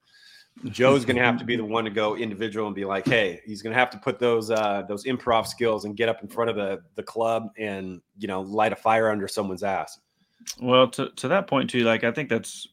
Joe's 0.64 1.04
going 1.04 1.16
to 1.16 1.22
have 1.22 1.38
to 1.38 1.44
be 1.44 1.56
the 1.56 1.64
one 1.76 1.84
to 1.84 1.90
go 1.90 2.16
individual 2.16 2.66
and 2.66 2.74
be 2.74 2.84
like, 2.84 3.06
hey, 3.06 3.40
he's 3.44 3.62
going 3.62 3.72
to 3.72 3.78
have 3.78 3.90
to 3.90 3.98
put 3.98 4.18
those 4.18 4.50
uh, 4.50 4.82
those 4.88 5.04
improv 5.04 5.46
skills 5.46 5.84
and 5.84 5.96
get 5.96 6.08
up 6.08 6.22
in 6.22 6.28
front 6.28 6.50
of 6.50 6.56
the 6.56 6.80
the 6.94 7.02
club 7.02 7.48
and 7.58 8.00
you 8.18 8.28
know 8.28 8.40
light 8.40 8.72
a 8.72 8.76
fire 8.76 9.10
under 9.10 9.28
someone's 9.28 9.62
ass. 9.62 9.98
Well, 10.60 10.88
to 10.88 11.10
to 11.10 11.28
that 11.28 11.46
point 11.46 11.70
too, 11.70 11.84
like 11.84 12.04
I 12.04 12.12
think 12.12 12.28
that's 12.28 12.68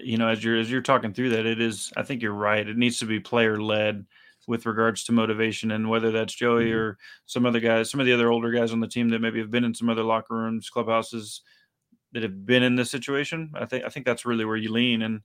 you 0.00 0.16
know 0.18 0.28
as 0.28 0.42
you're 0.44 0.56
as 0.58 0.70
you're 0.70 0.82
talking 0.82 1.12
through 1.12 1.30
that, 1.30 1.46
it 1.46 1.60
is. 1.60 1.92
I 1.96 2.02
think 2.02 2.22
you're 2.22 2.32
right. 2.32 2.66
It 2.66 2.76
needs 2.76 2.98
to 3.00 3.06
be 3.06 3.20
player 3.20 3.60
led 3.60 4.06
with 4.46 4.66
regards 4.66 5.04
to 5.04 5.12
motivation, 5.12 5.70
and 5.70 5.88
whether 5.88 6.10
that's 6.12 6.34
Joey 6.34 6.66
Mhm. 6.66 6.74
or 6.74 6.98
some 7.26 7.46
other 7.46 7.60
guys, 7.60 7.90
some 7.90 8.00
of 8.00 8.06
the 8.06 8.12
other 8.12 8.30
older 8.30 8.50
guys 8.50 8.72
on 8.72 8.80
the 8.80 8.88
team 8.88 9.08
that 9.10 9.20
maybe 9.20 9.38
have 9.40 9.50
been 9.50 9.64
in 9.64 9.74
some 9.74 9.88
other 9.88 10.02
locker 10.02 10.34
rooms, 10.34 10.68
clubhouses 10.70 11.42
that 12.12 12.22
have 12.22 12.44
been 12.46 12.62
in 12.62 12.76
this 12.76 12.90
situation. 12.90 13.50
I 13.54 13.64
think 13.66 13.84
I 13.84 13.88
think 13.88 14.06
that's 14.06 14.26
really 14.26 14.44
where 14.44 14.56
you 14.56 14.70
lean, 14.70 15.02
and 15.02 15.22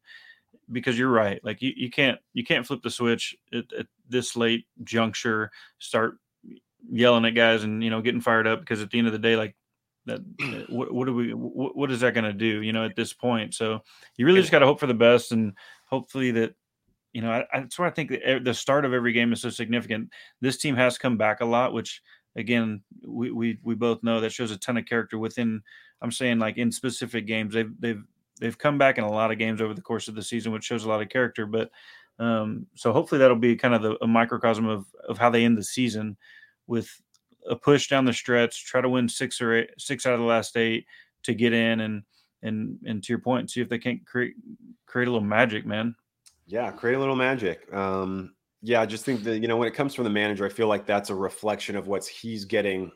because 0.72 0.98
you're 0.98 1.10
right, 1.12 1.44
like 1.44 1.62
you, 1.62 1.74
you 1.76 1.90
can't 1.90 2.20
you 2.34 2.44
can't 2.44 2.66
flip 2.66 2.82
the 2.82 2.90
switch 2.92 3.36
at, 3.54 3.72
at 3.74 3.88
this 4.08 4.36
late 4.36 4.66
juncture, 4.84 5.52
start 5.80 6.18
yelling 6.90 7.26
at 7.26 7.32
guys 7.36 7.64
and 7.64 7.84
you 7.84 7.90
know 7.90 8.02
getting 8.02 8.22
fired 8.22 8.48
up 8.48 8.62
because 8.62 8.82
at 8.82 8.90
the 8.90 8.98
end 8.98 9.08
of 9.08 9.14
the 9.14 9.20
day, 9.20 9.36
like 9.36 9.56
that 10.10 10.66
what, 10.70 10.94
what 10.94 11.06
do 11.06 11.14
we 11.14 11.34
what, 11.34 11.76
what 11.76 11.92
is 11.92 12.02
that 12.02 12.14
going 12.14 12.26
to 12.26 12.34
do 12.34 12.62
you 12.62 12.74
know 12.74 12.86
at 12.86 12.96
this 12.96 13.14
point? 13.14 13.54
So 13.54 13.82
you 14.18 14.26
really 14.26 14.42
just 14.42 14.52
got 14.52 14.60
to 14.60 14.66
hope 14.66 14.80
for 14.80 14.88
the 14.88 14.94
best 14.94 15.32
and 15.32 15.54
hopefully 15.86 16.32
that 16.32 16.56
you 17.14 17.22
know 17.22 17.32
I, 17.32 17.46
I, 17.54 17.62
that's 17.62 17.80
why 17.80 17.88
i 17.88 17.92
think 17.92 18.12
the 18.44 18.54
start 18.54 18.86
of 18.86 18.94
every 18.94 19.14
game 19.14 19.34
is 19.34 19.42
so 19.42 19.50
significant. 19.50 20.10
This 20.42 20.58
team 20.58 20.76
has 20.76 20.98
come 20.98 21.18
back 21.18 21.42
a 21.42 21.46
lot 21.46 21.74
which 21.74 22.02
again 22.36 22.82
we 23.06 23.32
we, 23.32 23.60
we 23.64 23.76
both 23.76 24.04
know 24.04 24.22
that 24.22 24.32
shows 24.32 24.52
a 24.52 24.58
ton 24.58 24.78
of 24.78 24.86
character 24.86 25.18
within 25.18 25.62
i'm 26.02 26.12
saying 26.12 26.40
like 26.40 26.58
in 26.58 26.72
specific 26.72 27.26
games. 27.26 27.54
They've 27.54 27.72
they've 27.80 28.04
they've 28.40 28.58
come 28.58 28.78
back 28.78 28.98
in 28.98 29.04
a 29.04 29.12
lot 29.12 29.32
of 29.32 29.38
games 29.38 29.62
over 29.62 29.74
the 29.74 29.82
course 29.82 30.08
of 30.08 30.16
the 30.16 30.24
season 30.24 30.52
which 30.52 30.64
shows 30.64 30.86
a 30.86 30.90
lot 30.90 31.02
of 31.02 31.10
character 31.10 31.46
but 31.46 31.72
um 32.20 32.68
so 32.76 32.92
hopefully 32.94 33.20
that'll 33.20 33.38
be 33.38 33.56
kind 33.56 33.74
of 33.74 33.82
the, 33.82 33.98
a 34.04 34.08
microcosm 34.08 34.68
of 34.68 34.86
of 35.08 35.18
how 35.18 35.30
they 35.30 35.46
end 35.46 35.58
the 35.58 35.64
season 35.64 36.18
with 36.68 36.90
a 37.50 37.56
push 37.56 37.88
down 37.88 38.06
the 38.06 38.14
stretch, 38.14 38.66
try 38.66 38.80
to 38.80 38.90
win 38.90 39.10
six 39.10 39.42
or 39.42 39.56
eight, 39.56 39.72
six 39.78 40.06
out 40.06 40.14
of 40.14 40.20
the 40.20 40.26
last 40.26 40.56
eight 40.56 40.86
to 41.24 41.34
get 41.34 41.52
in, 41.52 41.82
and 41.82 42.04
and 42.44 42.78
and 42.86 43.04
to 43.04 43.12
your 43.12 43.20
point, 43.20 43.50
see 43.50 43.62
if 43.62 43.70
they 43.70 43.80
can't 43.80 44.06
create 44.06 44.36
create 44.86 45.08
a 45.08 45.12
little 45.12 45.28
magic, 45.28 45.66
man. 45.66 45.96
Yeah, 46.48 46.72
create 46.72 46.96
a 46.96 47.00
little 47.00 47.16
magic. 47.16 47.72
Um, 47.74 48.34
yeah, 48.62 48.82
I 48.82 48.86
just 48.86 49.06
think 49.06 49.24
that 49.24 49.40
you 49.40 49.48
know 49.48 49.58
when 49.58 49.68
it 49.68 49.74
comes 49.74 49.96
from 49.96 50.04
the 50.04 50.10
manager, 50.10 50.46
I 50.46 50.50
feel 50.50 50.68
like 50.68 50.86
that's 50.86 51.10
a 51.10 51.16
reflection 51.16 51.76
of 51.76 51.88
what 51.88 52.06
he's 52.06 52.46
getting 52.46 52.92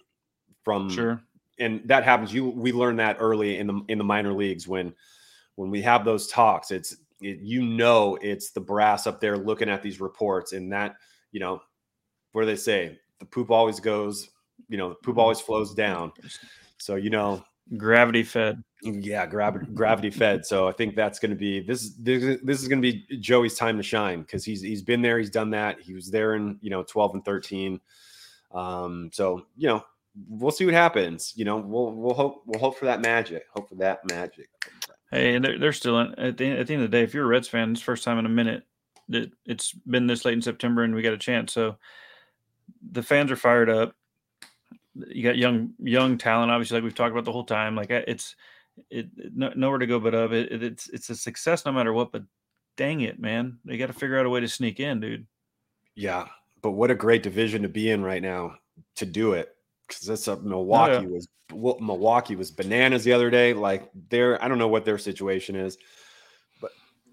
from 0.63 0.89
Sure, 0.89 1.21
and 1.59 1.81
that 1.85 2.03
happens. 2.03 2.33
You 2.33 2.49
we 2.49 2.71
learned 2.71 2.99
that 2.99 3.17
early 3.19 3.57
in 3.57 3.67
the 3.67 3.81
in 3.87 3.97
the 3.97 4.03
minor 4.03 4.33
leagues 4.33 4.67
when 4.67 4.93
when 5.55 5.69
we 5.69 5.81
have 5.81 6.05
those 6.05 6.27
talks. 6.27 6.71
It's 6.71 6.95
it, 7.21 7.39
you 7.39 7.63
know 7.63 8.17
it's 8.21 8.51
the 8.51 8.61
brass 8.61 9.07
up 9.07 9.19
there 9.19 9.37
looking 9.37 9.69
at 9.69 9.81
these 9.81 10.01
reports, 10.01 10.53
and 10.53 10.71
that 10.71 10.95
you 11.31 11.39
know 11.39 11.61
what 12.33 12.41
do 12.41 12.47
they 12.47 12.55
say? 12.55 12.99
The 13.19 13.25
poop 13.25 13.51
always 13.51 13.79
goes. 13.79 14.29
You 14.73 14.79
know, 14.79 14.89
the 14.89 14.95
poop 14.95 15.19
always 15.19 15.39
flows 15.39 15.75
down. 15.75 16.11
So 16.79 16.95
you 16.95 17.11
know, 17.11 17.45
gravity 17.77 18.23
fed. 18.23 18.63
yeah, 18.81 19.27
gravity 19.27 19.67
gravity 19.71 20.09
fed. 20.09 20.47
So 20.47 20.67
I 20.67 20.71
think 20.71 20.95
that's 20.95 21.19
going 21.19 21.29
to 21.29 21.37
be 21.37 21.59
this. 21.59 21.91
This, 21.99 22.39
this 22.43 22.59
is 22.59 22.67
going 22.67 22.81
to 22.81 22.91
be 22.91 23.17
Joey's 23.19 23.53
time 23.53 23.77
to 23.77 23.83
shine 23.83 24.21
because 24.21 24.43
he's 24.43 24.61
he's 24.61 24.81
been 24.81 25.03
there, 25.03 25.19
he's 25.19 25.29
done 25.29 25.51
that. 25.51 25.79
He 25.79 25.93
was 25.93 26.09
there 26.09 26.33
in 26.33 26.57
you 26.59 26.71
know 26.71 26.81
twelve 26.81 27.13
and 27.13 27.23
thirteen. 27.23 27.81
Um, 28.51 29.11
so 29.13 29.45
you 29.55 29.67
know 29.67 29.85
we'll 30.27 30.49
see 30.49 30.65
what 30.65 30.73
happens. 30.73 31.33
You 31.35 31.45
know 31.45 31.57
we'll 31.57 31.91
we'll 31.91 32.15
hope 32.15 32.41
we'll 32.47 32.59
hope 32.59 32.79
for 32.79 32.85
that 32.85 32.99
magic. 32.99 33.45
Hope 33.55 33.69
for 33.69 33.75
that 33.75 33.99
magic. 34.09 34.49
Hey, 35.11 35.35
and 35.35 35.45
they're, 35.45 35.59
they're 35.59 35.71
still 35.71 35.99
in, 35.99 36.15
at 36.19 36.37
the 36.37 36.49
at 36.49 36.65
the 36.65 36.73
end 36.73 36.81
of 36.81 36.89
the 36.89 36.97
day. 36.97 37.03
If 37.03 37.13
you're 37.13 37.25
a 37.25 37.27
Reds 37.27 37.47
fan, 37.47 37.73
it's 37.73 37.81
the 37.81 37.85
first 37.85 38.03
time 38.03 38.17
in 38.17 38.25
a 38.25 38.29
minute 38.29 38.63
that 39.09 39.31
it's 39.45 39.71
been 39.71 40.07
this 40.07 40.25
late 40.25 40.33
in 40.33 40.41
September, 40.41 40.81
and 40.81 40.95
we 40.95 41.03
got 41.03 41.13
a 41.13 41.17
chance. 41.19 41.53
So 41.53 41.77
the 42.91 43.03
fans 43.03 43.31
are 43.31 43.35
fired 43.35 43.69
up. 43.69 43.95
You 44.95 45.23
got 45.23 45.37
young 45.37 45.73
young 45.79 46.17
talent, 46.17 46.51
obviously, 46.51 46.75
like 46.75 46.83
we've 46.83 46.95
talked 46.95 47.11
about 47.11 47.25
the 47.25 47.31
whole 47.31 47.45
time. 47.45 47.75
Like 47.75 47.91
uh, 47.91 48.01
it's 48.07 48.35
it, 48.89 49.07
it 49.17 49.35
no, 49.35 49.51
nowhere 49.55 49.79
to 49.79 49.87
go 49.87 49.99
but 49.99 50.13
up. 50.13 50.31
It, 50.31 50.51
it, 50.51 50.63
it's 50.63 50.89
it's 50.89 51.09
a 51.09 51.15
success 51.15 51.65
no 51.65 51.71
matter 51.71 51.93
what. 51.93 52.11
But 52.11 52.23
dang 52.77 53.01
it, 53.01 53.19
man, 53.19 53.59
they 53.65 53.77
got 53.77 53.87
to 53.87 53.93
figure 53.93 54.19
out 54.19 54.25
a 54.25 54.29
way 54.29 54.39
to 54.39 54.47
sneak 54.47 54.79
in, 54.79 54.99
dude. 54.99 55.25
Yeah, 55.95 56.27
but 56.61 56.71
what 56.71 56.91
a 56.91 56.95
great 56.95 57.23
division 57.23 57.61
to 57.63 57.69
be 57.69 57.89
in 57.89 58.03
right 58.03 58.21
now 58.21 58.55
to 58.95 59.05
do 59.05 59.33
it 59.33 59.55
because 59.87 60.03
that's 60.03 60.27
up 60.27 60.43
Milwaukee 60.43 61.07
was 61.07 61.27
well, 61.51 61.77
Milwaukee 61.79 62.35
was 62.35 62.51
bananas 62.51 63.03
the 63.03 63.13
other 63.13 63.29
day. 63.29 63.53
Like 63.53 63.89
they're 64.09 64.43
I 64.43 64.47
don't 64.47 64.57
know 64.57 64.67
what 64.67 64.85
their 64.85 64.97
situation 64.97 65.55
is, 65.55 65.77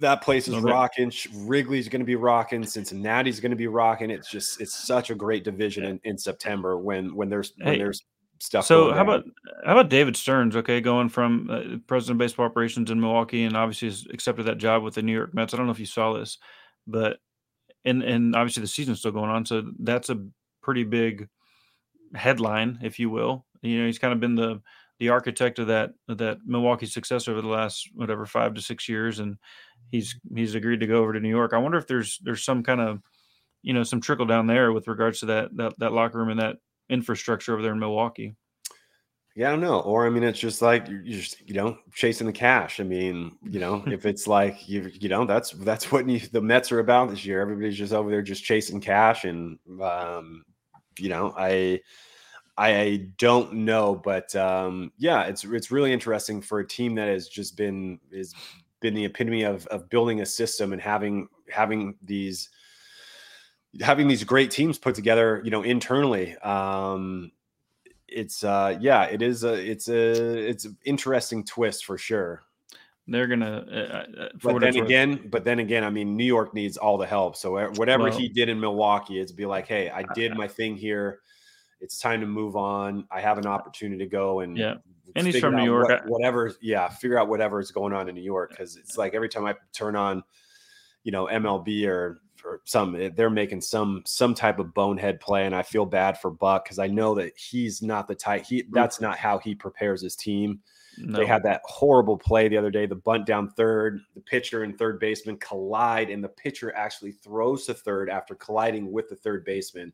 that 0.00 0.22
place 0.22 0.48
is 0.48 0.56
rocking. 0.58 1.12
Wrigley's 1.34 1.88
going 1.88 2.00
to 2.00 2.06
be 2.06 2.16
rocking. 2.16 2.64
Cincinnati's 2.64 3.40
going 3.40 3.50
to 3.50 3.56
be 3.56 3.66
rocking. 3.66 4.10
It's 4.10 4.30
just 4.30 4.60
it's 4.60 4.74
such 4.74 5.10
a 5.10 5.14
great 5.14 5.44
division 5.44 5.84
in, 5.84 6.00
in 6.04 6.18
September 6.18 6.76
when 6.78 7.14
when 7.14 7.28
there's 7.28 7.52
when 7.58 7.74
Hey, 7.74 7.78
there's 7.78 8.04
stuff. 8.38 8.66
So 8.66 8.92
how 8.92 9.02
about 9.02 9.24
how 9.64 9.72
about 9.72 9.88
David 9.88 10.16
Stearns? 10.16 10.56
Okay, 10.56 10.80
going 10.80 11.08
from 11.08 11.48
uh, 11.50 11.78
president 11.86 12.16
of 12.16 12.18
baseball 12.18 12.46
operations 12.46 12.90
in 12.90 13.00
Milwaukee, 13.00 13.44
and 13.44 13.56
obviously 13.56 13.88
has 13.88 14.06
accepted 14.12 14.44
that 14.44 14.58
job 14.58 14.82
with 14.82 14.94
the 14.94 15.02
New 15.02 15.14
York 15.14 15.34
Mets. 15.34 15.54
I 15.54 15.56
don't 15.56 15.66
know 15.66 15.72
if 15.72 15.80
you 15.80 15.86
saw 15.86 16.14
this, 16.14 16.38
but 16.86 17.18
and 17.84 18.02
and 18.02 18.34
obviously 18.34 18.62
the 18.62 18.68
season's 18.68 18.98
still 18.98 19.12
going 19.12 19.30
on, 19.30 19.46
so 19.46 19.62
that's 19.78 20.10
a 20.10 20.26
pretty 20.62 20.84
big 20.84 21.28
headline, 22.14 22.78
if 22.82 22.98
you 22.98 23.10
will. 23.10 23.46
You 23.62 23.80
know, 23.80 23.86
he's 23.86 23.98
kind 23.98 24.12
of 24.12 24.20
been 24.20 24.34
the 24.34 24.60
the 25.00 25.08
architect 25.08 25.58
of 25.58 25.66
that 25.66 25.90
of 26.08 26.18
that 26.18 26.38
Milwaukee 26.46 26.86
success 26.86 27.26
over 27.26 27.40
the 27.40 27.48
last 27.48 27.88
whatever 27.94 28.26
five 28.26 28.54
to 28.54 28.62
six 28.62 28.88
years, 28.88 29.18
and 29.18 29.36
he's 29.90 30.14
he's 30.34 30.54
agreed 30.54 30.80
to 30.80 30.86
go 30.86 31.02
over 31.02 31.12
to 31.12 31.20
New 31.20 31.28
York. 31.28 31.52
I 31.52 31.58
wonder 31.58 31.78
if 31.78 31.88
there's 31.88 32.20
there's 32.22 32.44
some 32.44 32.62
kind 32.62 32.80
of 32.80 33.00
you 33.62 33.72
know 33.72 33.82
some 33.82 34.00
trickle 34.00 34.26
down 34.26 34.46
there 34.46 34.72
with 34.72 34.86
regards 34.86 35.20
to 35.20 35.26
that 35.26 35.56
that 35.56 35.78
that 35.78 35.92
locker 35.92 36.18
room 36.18 36.28
and 36.28 36.40
that 36.40 36.56
infrastructure 36.90 37.54
over 37.54 37.62
there 37.62 37.72
in 37.72 37.78
Milwaukee. 37.78 38.36
Yeah, 39.34 39.48
I 39.48 39.50
don't 39.52 39.60
know. 39.60 39.80
Or 39.80 40.06
I 40.06 40.10
mean, 40.10 40.22
it's 40.22 40.38
just 40.38 40.60
like 40.60 40.86
you're 40.86 41.00
you're 41.00 41.18
just 41.18 41.40
you 41.48 41.54
know 41.54 41.78
chasing 41.94 42.26
the 42.26 42.32
cash. 42.32 42.78
I 42.78 42.82
mean, 42.82 43.32
you 43.42 43.58
know, 43.58 43.82
if 43.86 44.04
it's 44.04 44.26
like 44.26 44.68
you 44.68 44.90
you 45.00 45.08
know 45.08 45.24
that's 45.24 45.52
that's 45.52 45.90
what 45.90 46.06
you, 46.06 46.20
the 46.20 46.42
Mets 46.42 46.70
are 46.72 46.80
about 46.80 47.08
this 47.08 47.24
year. 47.24 47.40
Everybody's 47.40 47.78
just 47.78 47.94
over 47.94 48.10
there 48.10 48.20
just 48.20 48.44
chasing 48.44 48.82
cash, 48.82 49.24
and 49.24 49.58
um, 49.80 50.44
you 50.98 51.08
know, 51.08 51.32
I 51.38 51.80
I 52.56 53.08
don't 53.16 53.52
know, 53.52 53.94
but 53.94 54.34
um, 54.36 54.92
yeah, 54.98 55.24
it's 55.24 55.44
it's 55.44 55.70
really 55.70 55.92
interesting 55.92 56.42
for 56.42 56.60
a 56.60 56.66
team 56.66 56.94
that 56.96 57.08
has 57.08 57.28
just 57.28 57.56
been 57.56 58.00
is 58.10 58.34
been 58.80 58.94
the 58.94 59.04
epitome 59.04 59.42
of 59.42 59.66
of 59.68 59.88
building 59.88 60.20
a 60.20 60.26
system 60.26 60.72
and 60.72 60.80
having 60.80 61.28
having 61.48 61.96
these 62.02 62.50
having 63.80 64.08
these 64.08 64.24
great 64.24 64.50
teams 64.50 64.78
put 64.78 64.94
together, 64.94 65.40
you 65.44 65.50
know, 65.50 65.62
internally. 65.62 66.36
Um, 66.38 67.32
it's 68.12 68.42
uh 68.42 68.76
yeah 68.80 69.04
it 69.04 69.22
is 69.22 69.44
a 69.44 69.54
it's 69.54 69.88
a 69.88 70.48
it's 70.48 70.64
an 70.64 70.76
interesting 70.84 71.44
twist 71.44 71.84
for 71.84 71.96
sure 71.96 72.42
they're 73.10 73.26
gonna. 73.26 73.66
Uh, 73.70 74.20
uh 74.20 74.28
for 74.38 74.52
but 74.52 74.60
then 74.60 74.76
again, 74.76 75.28
but 75.30 75.44
then 75.44 75.58
again, 75.58 75.84
I 75.84 75.90
mean, 75.90 76.16
New 76.16 76.24
York 76.24 76.54
needs 76.54 76.76
all 76.76 76.96
the 76.96 77.06
help. 77.06 77.36
So 77.36 77.52
whatever 77.70 78.04
well, 78.04 78.16
he 78.16 78.28
did 78.28 78.48
in 78.48 78.60
Milwaukee, 78.60 79.18
it's 79.18 79.32
be 79.32 79.46
like, 79.46 79.66
hey, 79.66 79.90
I 79.90 80.04
did 80.14 80.36
my 80.36 80.46
thing 80.46 80.76
here. 80.76 81.20
It's 81.80 81.98
time 81.98 82.20
to 82.20 82.26
move 82.26 82.56
on. 82.56 83.06
I 83.10 83.20
have 83.20 83.38
an 83.38 83.46
opportunity 83.46 84.04
to 84.04 84.10
go 84.10 84.40
and 84.40 84.56
yeah. 84.56 84.74
And 85.16 85.26
he's 85.26 85.40
from 85.40 85.56
New 85.56 85.64
York. 85.64 85.88
What, 85.88 86.06
whatever, 86.06 86.54
yeah, 86.62 86.88
figure 86.88 87.18
out 87.18 87.26
whatever 87.28 87.58
is 87.58 87.72
going 87.72 87.92
on 87.92 88.08
in 88.08 88.14
New 88.14 88.22
York 88.22 88.50
because 88.50 88.76
it's 88.76 88.96
like 88.96 89.12
every 89.12 89.28
time 89.28 89.44
I 89.44 89.56
turn 89.72 89.96
on, 89.96 90.22
you 91.02 91.10
know, 91.10 91.26
MLB 91.26 91.84
or 91.88 92.20
or 92.44 92.60
some 92.64 92.94
eh, 92.96 93.10
they're 93.14 93.30
making 93.30 93.60
some 93.60 94.02
some 94.06 94.34
type 94.34 94.58
of 94.58 94.72
bonehead 94.74 95.20
play 95.20 95.46
and 95.46 95.54
i 95.54 95.62
feel 95.62 95.86
bad 95.86 96.18
for 96.18 96.30
buck 96.30 96.64
because 96.64 96.78
i 96.78 96.86
know 96.86 97.14
that 97.14 97.32
he's 97.36 97.82
not 97.82 98.08
the 98.08 98.14
type 98.14 98.44
he 98.46 98.64
that's 98.70 99.00
not 99.00 99.16
how 99.18 99.38
he 99.38 99.54
prepares 99.54 100.02
his 100.02 100.16
team 100.16 100.60
no. 100.98 101.18
they 101.18 101.26
had 101.26 101.42
that 101.42 101.60
horrible 101.64 102.16
play 102.16 102.48
the 102.48 102.56
other 102.56 102.70
day 102.70 102.86
the 102.86 102.94
bunt 102.94 103.26
down 103.26 103.48
third 103.50 104.00
the 104.14 104.20
pitcher 104.20 104.62
and 104.62 104.78
third 104.78 104.98
baseman 104.98 105.36
collide 105.38 106.10
and 106.10 106.22
the 106.22 106.28
pitcher 106.28 106.74
actually 106.74 107.12
throws 107.12 107.66
to 107.66 107.74
third 107.74 108.10
after 108.10 108.34
colliding 108.34 108.90
with 108.90 109.08
the 109.08 109.16
third 109.16 109.44
baseman 109.44 109.92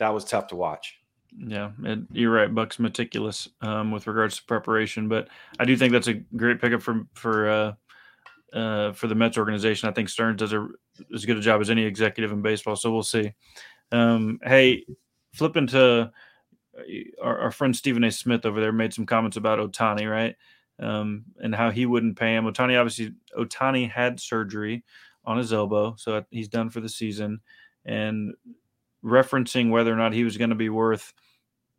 that 0.00 0.12
was 0.12 0.24
tough 0.24 0.48
to 0.48 0.56
watch 0.56 1.00
yeah, 1.36 1.70
it, 1.84 2.00
you're 2.12 2.32
right. 2.32 2.52
Buck's 2.52 2.78
meticulous 2.78 3.48
um, 3.60 3.90
with 3.90 4.06
regards 4.06 4.36
to 4.36 4.44
preparation, 4.44 5.08
but 5.08 5.28
I 5.58 5.64
do 5.64 5.76
think 5.76 5.92
that's 5.92 6.08
a 6.08 6.14
great 6.14 6.60
pickup 6.60 6.82
for 6.82 7.06
for 7.14 7.48
uh, 7.48 7.72
uh, 8.56 8.92
for 8.92 9.06
the 9.06 9.14
Mets 9.14 9.38
organization. 9.38 9.88
I 9.88 9.92
think 9.92 10.08
Stearns 10.08 10.38
does 10.38 10.52
a, 10.52 10.66
as 11.14 11.24
good 11.24 11.36
a 11.36 11.40
job 11.40 11.60
as 11.60 11.70
any 11.70 11.84
executive 11.84 12.32
in 12.32 12.42
baseball. 12.42 12.76
So 12.76 12.92
we'll 12.92 13.02
see. 13.02 13.32
Um, 13.92 14.40
hey, 14.42 14.84
flipping 15.34 15.66
to 15.68 16.12
uh, 16.76 16.82
our, 17.22 17.38
our, 17.38 17.50
friend 17.50 17.74
Stephen 17.74 18.04
A. 18.04 18.10
Smith 18.10 18.46
over 18.46 18.60
there 18.60 18.72
made 18.72 18.94
some 18.94 19.06
comments 19.06 19.36
about 19.36 19.58
Ohtani, 19.58 20.10
right? 20.10 20.36
Um, 20.78 21.24
and 21.42 21.54
how 21.54 21.70
he 21.70 21.86
wouldn't 21.86 22.18
pay 22.18 22.34
him. 22.34 22.44
Ohtani 22.44 22.78
obviously 22.78 23.14
Ohtani 23.36 23.90
had 23.90 24.18
surgery 24.18 24.84
on 25.24 25.38
his 25.38 25.52
elbow, 25.52 25.94
so 25.96 26.24
he's 26.30 26.48
done 26.48 26.70
for 26.70 26.80
the 26.80 26.88
season. 26.88 27.40
And 27.84 28.34
referencing 29.04 29.70
whether 29.70 29.92
or 29.92 29.96
not 29.96 30.12
he 30.12 30.24
was 30.24 30.36
going 30.36 30.50
to 30.50 30.56
be 30.56 30.68
worth, 30.68 31.12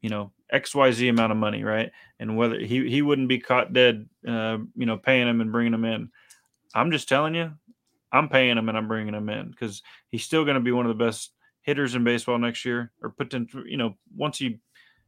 you 0.01 0.09
know, 0.09 0.31
X 0.51 0.75
Y 0.75 0.91
Z 0.91 1.07
amount 1.07 1.31
of 1.31 1.37
money, 1.37 1.63
right? 1.63 1.91
And 2.19 2.35
whether 2.37 2.59
he 2.59 2.89
he 2.89 3.01
wouldn't 3.01 3.29
be 3.29 3.39
caught 3.39 3.73
dead, 3.73 4.07
uh, 4.27 4.57
you 4.75 4.85
know, 4.85 4.97
paying 4.97 5.27
him 5.27 5.41
and 5.41 5.51
bringing 5.51 5.73
him 5.73 5.85
in. 5.85 6.09
I'm 6.73 6.91
just 6.91 7.07
telling 7.07 7.35
you, 7.35 7.51
I'm 8.11 8.29
paying 8.29 8.57
him 8.57 8.69
and 8.69 8.77
I'm 8.77 8.87
bringing 8.87 9.13
him 9.13 9.29
in 9.29 9.51
because 9.51 9.81
he's 10.09 10.23
still 10.23 10.43
going 10.43 10.55
to 10.55 10.61
be 10.61 10.71
one 10.71 10.85
of 10.85 10.97
the 10.97 11.03
best 11.03 11.31
hitters 11.61 11.95
in 11.95 12.03
baseball 12.03 12.37
next 12.37 12.65
year. 12.65 12.91
Or 13.01 13.09
potential, 13.09 13.65
you 13.65 13.77
know, 13.77 13.95
once 14.15 14.37
he 14.37 14.59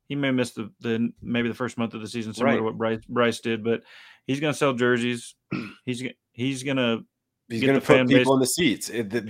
he 0.08 0.16
may 0.16 0.32
miss 0.32 0.52
the, 0.52 0.72
the 0.82 1.12
maybe 1.22 1.50
the 1.50 1.56
first 1.56 1.78
month 1.78 1.94
of 1.94 2.02
the 2.02 2.08
season, 2.08 2.34
similar 2.34 2.54
right. 2.54 2.58
to 2.58 2.64
what 2.64 2.78
Bryce 2.78 3.02
Bryce 3.10 3.40
did, 3.40 3.64
but 3.64 3.84
he's 4.28 4.40
going 4.40 4.54
to 4.54 4.58
sell 4.58 4.74
jerseys. 4.74 5.36
He's 5.86 6.04
he's 6.32 6.64
going 6.64 6.78
to 6.78 7.06
He's 7.50 7.62
going 7.62 7.80
to 7.80 7.86
put 7.86 8.08
people 8.08 8.34
in 8.34 8.40
the 8.40 8.48
seats. 8.48 8.88
The, 8.88 9.04
the, 9.04 9.22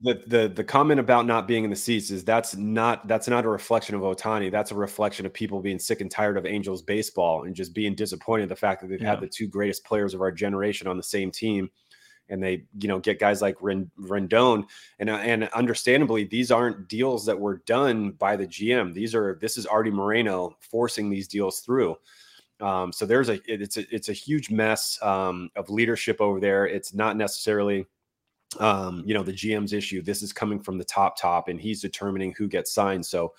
the, 0.00 0.22
the, 0.26 0.48
the, 0.48 0.64
comment 0.64 0.98
about 0.98 1.26
not 1.26 1.46
being 1.46 1.64
in 1.64 1.70
the 1.70 1.76
seats 1.76 2.10
is 2.10 2.24
that's 2.24 2.56
not 2.56 3.06
that's 3.06 3.28
not 3.28 3.44
a 3.44 3.48
reflection 3.48 3.94
of 3.94 4.00
Ohtani. 4.00 4.50
That's 4.50 4.70
a 4.70 4.74
reflection 4.74 5.26
of 5.26 5.34
people 5.34 5.60
being 5.60 5.78
sick 5.78 6.00
and 6.00 6.10
tired 6.10 6.38
of 6.38 6.46
Angels 6.46 6.80
baseball 6.80 7.44
and 7.44 7.54
just 7.54 7.74
being 7.74 7.94
disappointed 7.94 8.48
the 8.48 8.56
fact 8.56 8.80
that 8.80 8.88
they've 8.88 9.00
yeah. 9.00 9.10
had 9.10 9.20
the 9.20 9.28
two 9.28 9.46
greatest 9.46 9.84
players 9.84 10.14
of 10.14 10.22
our 10.22 10.32
generation 10.32 10.88
on 10.88 10.96
the 10.96 11.02
same 11.02 11.30
team, 11.30 11.68
and 12.30 12.42
they 12.42 12.64
you 12.78 12.88
know 12.88 13.00
get 13.00 13.20
guys 13.20 13.42
like 13.42 13.58
Rendon 13.58 14.64
and 14.98 15.10
uh, 15.10 15.16
and 15.16 15.44
understandably 15.48 16.24
these 16.24 16.50
aren't 16.50 16.88
deals 16.88 17.26
that 17.26 17.38
were 17.38 17.58
done 17.66 18.12
by 18.12 18.34
the 18.34 18.46
GM. 18.46 18.94
These 18.94 19.14
are 19.14 19.38
this 19.42 19.58
is 19.58 19.66
Artie 19.66 19.90
Moreno 19.90 20.56
forcing 20.60 21.10
these 21.10 21.28
deals 21.28 21.60
through. 21.60 21.96
Um, 22.60 22.92
so 22.92 23.06
there's 23.06 23.28
a 23.28 23.40
it's 23.46 23.76
a 23.76 23.94
it's 23.94 24.08
a 24.08 24.12
huge 24.12 24.50
mess 24.50 24.98
um, 25.02 25.50
of 25.56 25.70
leadership 25.70 26.20
over 26.20 26.40
there. 26.40 26.66
It's 26.66 26.92
not 26.92 27.16
necessarily 27.16 27.86
um, 28.58 29.02
you 29.06 29.14
know 29.14 29.22
the 29.22 29.32
GM's 29.32 29.72
issue. 29.72 30.02
This 30.02 30.22
is 30.22 30.32
coming 30.32 30.60
from 30.60 30.78
the 30.78 30.84
top 30.84 31.16
top, 31.18 31.48
and 31.48 31.60
he's 31.60 31.80
determining 31.80 32.32
who 32.36 32.48
gets 32.48 32.72
signed. 32.72 33.06
So 33.06 33.34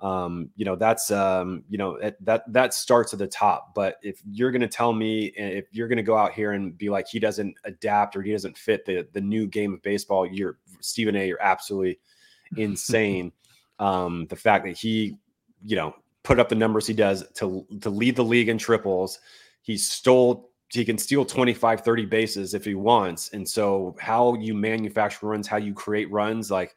um, 0.00 0.50
you 0.54 0.64
know 0.64 0.76
that's 0.76 1.10
um, 1.10 1.64
you 1.68 1.78
know 1.78 1.98
that 2.20 2.52
that 2.52 2.74
starts 2.74 3.12
at 3.12 3.18
the 3.18 3.26
top. 3.26 3.74
But 3.74 3.96
if 4.02 4.20
you're 4.24 4.50
going 4.50 4.60
to 4.60 4.68
tell 4.68 4.92
me 4.92 5.26
if 5.36 5.66
you're 5.72 5.88
going 5.88 5.96
to 5.96 6.02
go 6.02 6.16
out 6.16 6.32
here 6.32 6.52
and 6.52 6.76
be 6.76 6.90
like 6.90 7.08
he 7.08 7.18
doesn't 7.18 7.56
adapt 7.64 8.14
or 8.14 8.22
he 8.22 8.32
doesn't 8.32 8.56
fit 8.56 8.84
the 8.84 9.06
the 9.12 9.20
new 9.20 9.46
game 9.46 9.72
of 9.72 9.82
baseball, 9.82 10.26
you're 10.26 10.58
Stephen 10.80 11.16
A. 11.16 11.26
You're 11.26 11.42
absolutely 11.42 11.98
insane. 12.56 13.32
um, 13.80 14.26
the 14.28 14.36
fact 14.36 14.64
that 14.64 14.76
he 14.76 15.16
you 15.64 15.76
know 15.76 15.94
put 16.24 16.40
up 16.40 16.48
the 16.48 16.54
numbers 16.54 16.86
he 16.86 16.94
does 16.94 17.22
to 17.34 17.64
to 17.82 17.90
lead 17.90 18.16
the 18.16 18.24
league 18.24 18.48
in 18.48 18.58
triples. 18.58 19.20
He 19.62 19.76
stole 19.76 20.50
he 20.72 20.84
can 20.84 20.98
steal 20.98 21.24
25 21.24 21.82
30 21.82 22.06
bases 22.06 22.54
if 22.54 22.64
he 22.64 22.74
wants. 22.74 23.28
And 23.28 23.48
so 23.48 23.94
how 24.00 24.34
you 24.34 24.54
manufacture 24.54 25.26
runs 25.26 25.46
how 25.46 25.58
you 25.58 25.72
create 25.72 26.10
runs 26.10 26.50
like 26.50 26.74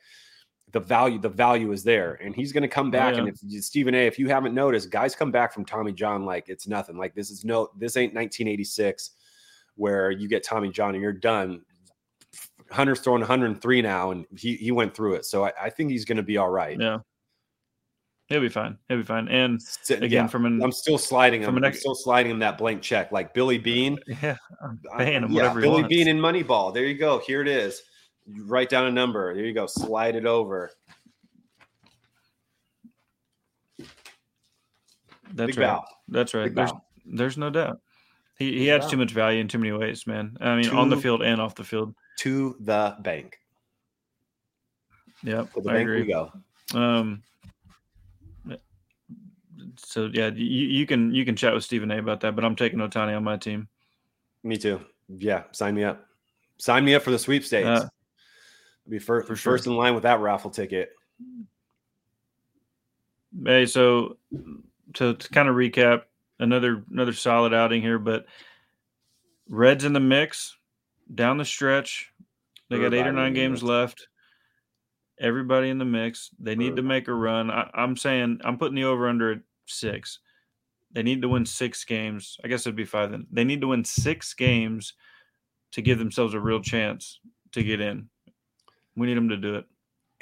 the 0.73 0.79
value 0.79 1.17
the 1.17 1.29
value 1.29 1.71
is 1.71 1.83
there. 1.83 2.15
And 2.15 2.35
he's 2.35 2.51
going 2.51 2.61
to 2.61 2.67
come 2.67 2.91
back 2.91 3.13
oh, 3.13 3.23
yeah. 3.23 3.23
and 3.23 3.29
if 3.29 3.63
stephen 3.63 3.95
a 3.95 4.05
if 4.05 4.19
you 4.19 4.27
haven't 4.27 4.53
noticed 4.53 4.91
guys 4.91 5.15
come 5.15 5.31
back 5.31 5.53
from 5.53 5.65
tommy 5.65 5.93
john 5.93 6.25
like 6.25 6.49
it's 6.49 6.67
nothing. 6.67 6.97
Like 6.97 7.15
this 7.15 7.31
is 7.31 7.43
no 7.43 7.69
this 7.77 7.97
ain't 7.97 8.13
1986 8.13 9.11
where 9.75 10.11
you 10.11 10.27
get 10.27 10.43
tommy 10.43 10.69
john 10.69 10.93
and 10.93 11.01
you're 11.01 11.13
done. 11.13 11.61
Hunter's 12.69 12.99
throwing 12.99 13.21
103 13.21 13.81
now 13.81 14.11
and 14.11 14.25
he 14.37 14.55
he 14.55 14.71
went 14.71 14.93
through 14.93 15.15
it. 15.15 15.25
So 15.25 15.45
i, 15.45 15.53
I 15.63 15.69
think 15.69 15.89
he's 15.89 16.03
going 16.03 16.17
to 16.17 16.23
be 16.23 16.37
all 16.37 16.49
right. 16.49 16.77
Yeah 16.77 16.99
He'll 18.27 18.41
be 18.41 18.49
fine. 18.49 18.77
He'll 18.89 18.97
be 18.97 19.03
fine. 19.03 19.29
And 19.29 19.61
again, 19.89 20.11
yeah, 20.11 20.27
from 20.27 20.45
an 20.45 20.61
I'm 20.61 20.71
still 20.73 20.97
sliding 20.97 21.43
him. 21.43 21.63
I'm 21.63 21.73
still 21.73 21.95
sliding 21.95 22.31
him 22.31 22.39
that 22.39 22.57
blank 22.57 22.81
check, 22.81 23.11
like 23.11 23.33
Billy 23.33 23.57
Beane. 23.57 23.97
Yeah, 24.21 24.35
I'm 24.61 24.79
paying 24.97 25.23
him 25.23 25.31
yeah, 25.31 25.53
Billy 25.53 25.83
Beane 25.83 26.09
in 26.09 26.19
Moneyball. 26.19 26.73
There 26.73 26.85
you 26.85 26.95
go. 26.97 27.19
Here 27.19 27.41
it 27.41 27.47
is. 27.47 27.81
You 28.25 28.45
write 28.45 28.67
down 28.69 28.87
a 28.87 28.91
number. 28.91 29.33
There 29.33 29.45
you 29.45 29.53
go. 29.53 29.65
Slide 29.65 30.15
it 30.15 30.25
over. 30.25 30.71
That's 35.33 35.55
Big 35.55 35.57
right. 35.57 35.67
Bow. 35.67 35.85
That's 36.09 36.33
right. 36.33 36.45
Big 36.45 36.55
there's 36.55 36.71
bow. 36.71 36.81
there's 37.05 37.37
no 37.37 37.49
doubt. 37.49 37.79
He 38.37 38.57
he 38.59 38.71
adds 38.71 38.87
too 38.87 38.97
much 38.97 39.11
value 39.11 39.39
in 39.39 39.47
too 39.47 39.57
many 39.57 39.71
ways, 39.71 40.05
man. 40.05 40.37
I 40.41 40.55
mean, 40.55 40.65
to, 40.65 40.75
on 40.75 40.89
the 40.89 40.97
field 40.97 41.23
and 41.23 41.39
off 41.39 41.55
the 41.55 41.63
field. 41.63 41.95
To 42.19 42.55
the 42.59 42.95
bank. 42.99 43.39
Yep. 45.23 45.53
To 45.53 45.61
the 45.61 45.69
I 45.69 45.73
bank 45.73 45.87
agree. 45.87 46.01
we 46.01 46.07
go. 46.07 46.31
Um 46.73 47.23
so 49.77 50.09
yeah, 50.13 50.29
you, 50.29 50.67
you 50.67 50.85
can 50.85 51.13
you 51.13 51.25
can 51.25 51.35
chat 51.35 51.53
with 51.53 51.63
Stephen 51.63 51.91
A 51.91 51.99
about 51.99 52.21
that, 52.21 52.35
but 52.35 52.43
I'm 52.43 52.55
taking 52.55 52.79
Ohtani 52.79 53.15
on 53.15 53.23
my 53.23 53.37
team. 53.37 53.67
Me 54.43 54.57
too. 54.57 54.81
Yeah, 55.09 55.43
sign 55.51 55.75
me 55.75 55.83
up. 55.83 56.05
Sign 56.57 56.85
me 56.85 56.95
up 56.95 57.03
for 57.03 57.11
the 57.11 57.19
sweepstakes. 57.19 57.67
Uh, 57.67 57.89
be 58.89 58.99
first, 58.99 59.27
for 59.27 59.35
sure. 59.35 59.53
first 59.53 59.67
in 59.67 59.75
line 59.75 59.93
with 59.93 60.03
that 60.03 60.19
raffle 60.19 60.49
ticket. 60.49 60.91
Hey, 63.45 63.65
so 63.65 64.17
to, 64.93 65.13
to 65.13 65.29
kind 65.29 65.49
of 65.49 65.55
recap, 65.55 66.03
another 66.39 66.83
another 66.91 67.13
solid 67.13 67.53
outing 67.53 67.81
here, 67.81 67.99
but 67.99 68.25
Reds 69.49 69.83
in 69.83 69.93
the 69.93 69.99
mix 69.99 70.57
down 71.13 71.37
the 71.37 71.45
stretch. 71.45 72.11
They 72.69 72.79
got 72.79 72.93
eight 72.93 73.07
or 73.07 73.13
nine 73.13 73.33
games 73.33 73.63
left. 73.63 74.07
Everybody 75.19 75.69
in 75.69 75.77
the 75.77 75.85
mix. 75.85 76.29
They 76.39 76.55
need 76.55 76.75
to 76.75 76.81
make 76.81 77.07
a 77.07 77.13
run. 77.13 77.49
I, 77.49 77.69
am 77.73 77.95
saying 77.95 78.41
I'm 78.43 78.57
putting 78.57 78.75
the 78.75 78.83
over 78.83 79.07
under 79.07 79.31
at 79.31 79.39
six. 79.69 80.19
They 80.91 81.03
need 81.03 81.21
to 81.21 81.29
win 81.29 81.45
six 81.45 81.83
games. 81.83 82.37
I 82.43 82.47
guess 82.47 82.61
it'd 82.61 82.75
be 82.75 82.85
five 82.85 83.11
then. 83.11 83.27
They 83.31 83.43
need 83.43 83.61
to 83.61 83.67
win 83.67 83.83
six 83.83 84.33
games 84.33 84.93
to 85.71 85.81
give 85.81 85.99
themselves 85.99 86.33
a 86.33 86.39
real 86.39 86.61
chance 86.61 87.19
to 87.51 87.63
get 87.63 87.81
in. 87.81 88.09
We 88.95 89.07
need 89.07 89.17
them 89.17 89.29
to 89.29 89.37
do 89.37 89.55
it. 89.55 89.65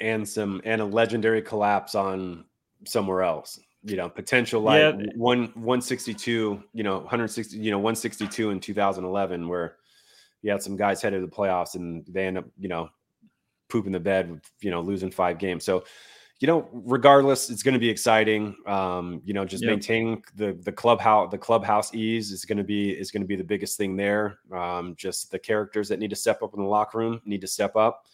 And 0.00 0.28
some 0.28 0.60
and 0.64 0.80
a 0.80 0.84
legendary 0.84 1.40
collapse 1.40 1.94
on 1.94 2.44
somewhere 2.84 3.22
else. 3.22 3.58
You 3.82 3.96
know, 3.96 4.08
potential 4.08 4.60
like 4.60 4.80
yeah. 4.80 5.06
one 5.14 5.44
162, 5.54 6.62
you 6.72 6.82
know, 6.82 6.96
160, 6.98 7.56
you 7.56 7.70
know, 7.70 7.78
162 7.78 8.50
in 8.50 8.60
2011, 8.60 9.48
where 9.48 9.76
you 10.42 10.50
had 10.50 10.62
some 10.62 10.76
guys 10.76 11.00
headed 11.00 11.20
to 11.20 11.26
the 11.26 11.32
playoffs 11.32 11.76
and 11.76 12.04
they 12.08 12.26
end 12.26 12.38
up, 12.38 12.44
you 12.58 12.68
know, 12.68 12.90
pooping 13.68 13.92
the 13.92 14.00
bed, 14.00 14.40
you 14.60 14.70
know, 14.70 14.80
losing 14.80 15.10
five 15.10 15.38
games. 15.38 15.64
So 15.64 15.84
you 16.38 16.46
know, 16.46 16.68
regardless, 16.72 17.48
it's 17.48 17.62
going 17.62 17.74
to 17.74 17.80
be 17.80 17.88
exciting. 17.88 18.56
Um, 18.66 19.22
you 19.24 19.32
know, 19.32 19.44
just 19.44 19.62
yep. 19.62 19.70
maintaining 19.70 20.22
the 20.34 20.52
the 20.62 20.72
clubhouse 20.72 21.30
the 21.30 21.38
clubhouse 21.38 21.94
ease 21.94 22.30
is 22.30 22.44
going 22.44 22.58
to 22.58 22.64
be 22.64 22.90
is 22.90 23.10
going 23.10 23.22
to 23.22 23.26
be 23.26 23.36
the 23.36 23.44
biggest 23.44 23.78
thing 23.78 23.96
there. 23.96 24.38
Um, 24.52 24.94
just 24.96 25.30
the 25.30 25.38
characters 25.38 25.88
that 25.88 25.98
need 25.98 26.10
to 26.10 26.16
step 26.16 26.42
up 26.42 26.52
in 26.54 26.60
the 26.60 26.68
locker 26.68 26.98
room 26.98 27.20
need 27.24 27.40
to 27.40 27.46
step 27.46 27.74
up. 27.74 28.06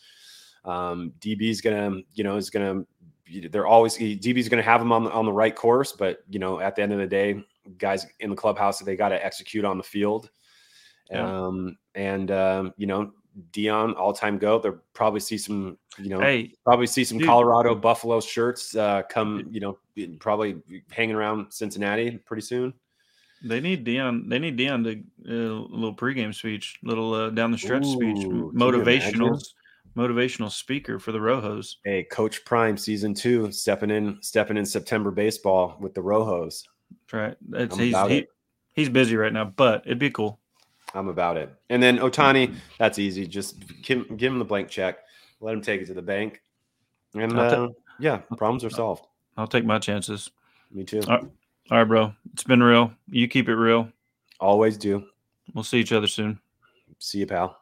Um, 0.65 1.13
DB 1.19 1.51
is 1.51 1.61
going 1.61 1.77
to, 1.77 2.03
you 2.15 2.23
know, 2.23 2.37
is 2.37 2.51
going 2.51 2.87
to. 2.87 3.49
They're 3.49 3.67
always 3.67 3.97
DB 3.97 4.37
is 4.37 4.49
going 4.49 4.63
to 4.63 4.71
have 4.71 4.81
them 4.81 4.93
on 4.93 5.05
the 5.05 5.11
on 5.11 5.25
the 5.25 5.33
right 5.33 5.55
course, 5.55 5.93
but 5.93 6.19
you 6.29 6.39
know, 6.39 6.61
at 6.61 6.77
the 6.77 6.83
end 6.83 6.93
of 6.93 6.99
the 6.99 7.07
day, 7.07 7.43
guys 7.79 8.07
in 8.21 8.31
the 8.31 8.37
clubhouse 8.37 8.79
they 8.81 8.95
got 8.95 9.09
to 9.09 9.25
execute 9.25 9.65
on 9.65 9.79
the 9.79 9.83
field. 9.83 10.31
Yeah. 11.11 11.47
Um, 11.47 11.77
and 11.95 12.31
um, 12.31 12.75
you 12.77 12.87
know, 12.87 13.13
Deion 13.53 13.97
all 13.97 14.13
time 14.13 14.39
go. 14.39 14.59
They'll 14.59 14.79
probably 14.95 15.21
see 15.21 15.39
some, 15.39 15.79
you 15.99 16.09
know, 16.09 16.21
hey, 16.21 16.53
probably 16.65 16.87
see 16.87 17.05
some 17.05 17.19
dude. 17.19 17.27
Colorado 17.27 17.75
Buffalo 17.75 18.21
shirts 18.21 18.77
uh, 18.77 19.03
come, 19.09 19.49
you 19.51 19.61
know, 19.61 19.79
probably 20.19 20.57
hanging 20.91 21.15
around 21.15 21.51
Cincinnati 21.51 22.19
pretty 22.19 22.43
soon. 22.43 22.75
They 23.45 23.61
need 23.61 23.85
Deion. 23.85 24.29
They 24.29 24.39
need 24.39 24.57
Deion 24.57 24.85
to 24.85 24.93
uh, 25.29 25.55
a 25.55 25.75
little 25.75 25.95
pregame 25.95 26.35
speech, 26.35 26.79
little 26.83 27.13
uh, 27.13 27.31
down 27.31 27.51
the 27.51 27.59
stretch 27.59 27.85
Ooh, 27.85 27.93
speech, 27.93 28.27
motivational, 28.55 29.43
motivational 29.97 30.51
speaker 30.51 30.99
for 30.99 31.11
the 31.11 31.19
Rojos. 31.19 31.77
Hey, 31.85 32.05
Coach 32.05 32.45
Prime 32.45 32.77
season 32.77 33.15
two, 33.15 33.51
stepping 33.51 33.91
in, 33.91 34.19
stepping 34.21 34.57
in 34.57 34.65
September 34.65 35.11
baseball 35.11 35.77
with 35.81 35.95
the 35.95 36.03
Rojos. 36.03 36.63
That's 36.91 37.13
right. 37.13 37.37
That's, 37.49 37.77
he's 37.77 37.97
he, 38.07 38.27
he's 38.75 38.89
busy 38.89 39.17
right 39.17 39.33
now, 39.33 39.47
but 39.47 39.83
it'd 39.87 39.99
be 39.99 40.11
cool. 40.11 40.39
I'm 40.95 41.09
about 41.09 41.37
it. 41.37 41.53
And 41.71 41.83
then 41.83 41.99
Ohtani, 41.99 42.55
that's 42.79 42.99
easy. 42.99 43.27
Just 43.27 43.65
give, 43.83 44.17
give 44.17 44.33
him 44.33 44.39
the 44.39 44.45
blank 44.45 44.69
check, 44.69 44.99
let 45.41 45.55
him 45.55 45.63
take 45.63 45.81
it 45.81 45.87
to 45.87 45.95
the 45.95 46.03
bank, 46.03 46.43
and 47.15 47.39
uh, 47.39 47.69
yeah, 47.99 48.19
problems 48.37 48.65
are 48.65 48.71
solved. 48.71 49.07
I'll 49.37 49.47
take 49.47 49.65
my 49.65 49.79
chances. 49.79 50.31
Me 50.71 50.85
too. 50.85 51.01
All 51.09 51.17
right. 51.17 51.25
All 51.71 51.79
right, 51.79 51.85
bro. 51.85 52.13
It's 52.33 52.45
been 52.45 52.63
real. 52.63 52.93
You 53.09 53.29
keep 53.29 53.49
it 53.49 53.55
real. 53.55 53.89
Always 54.41 54.77
do. 54.77 55.07
We'll 55.55 55.65
see 55.65 55.79
each 55.79 55.93
other 55.93 56.07
soon. 56.07 56.41
See 56.99 57.19
you, 57.19 57.27
pal. 57.27 57.62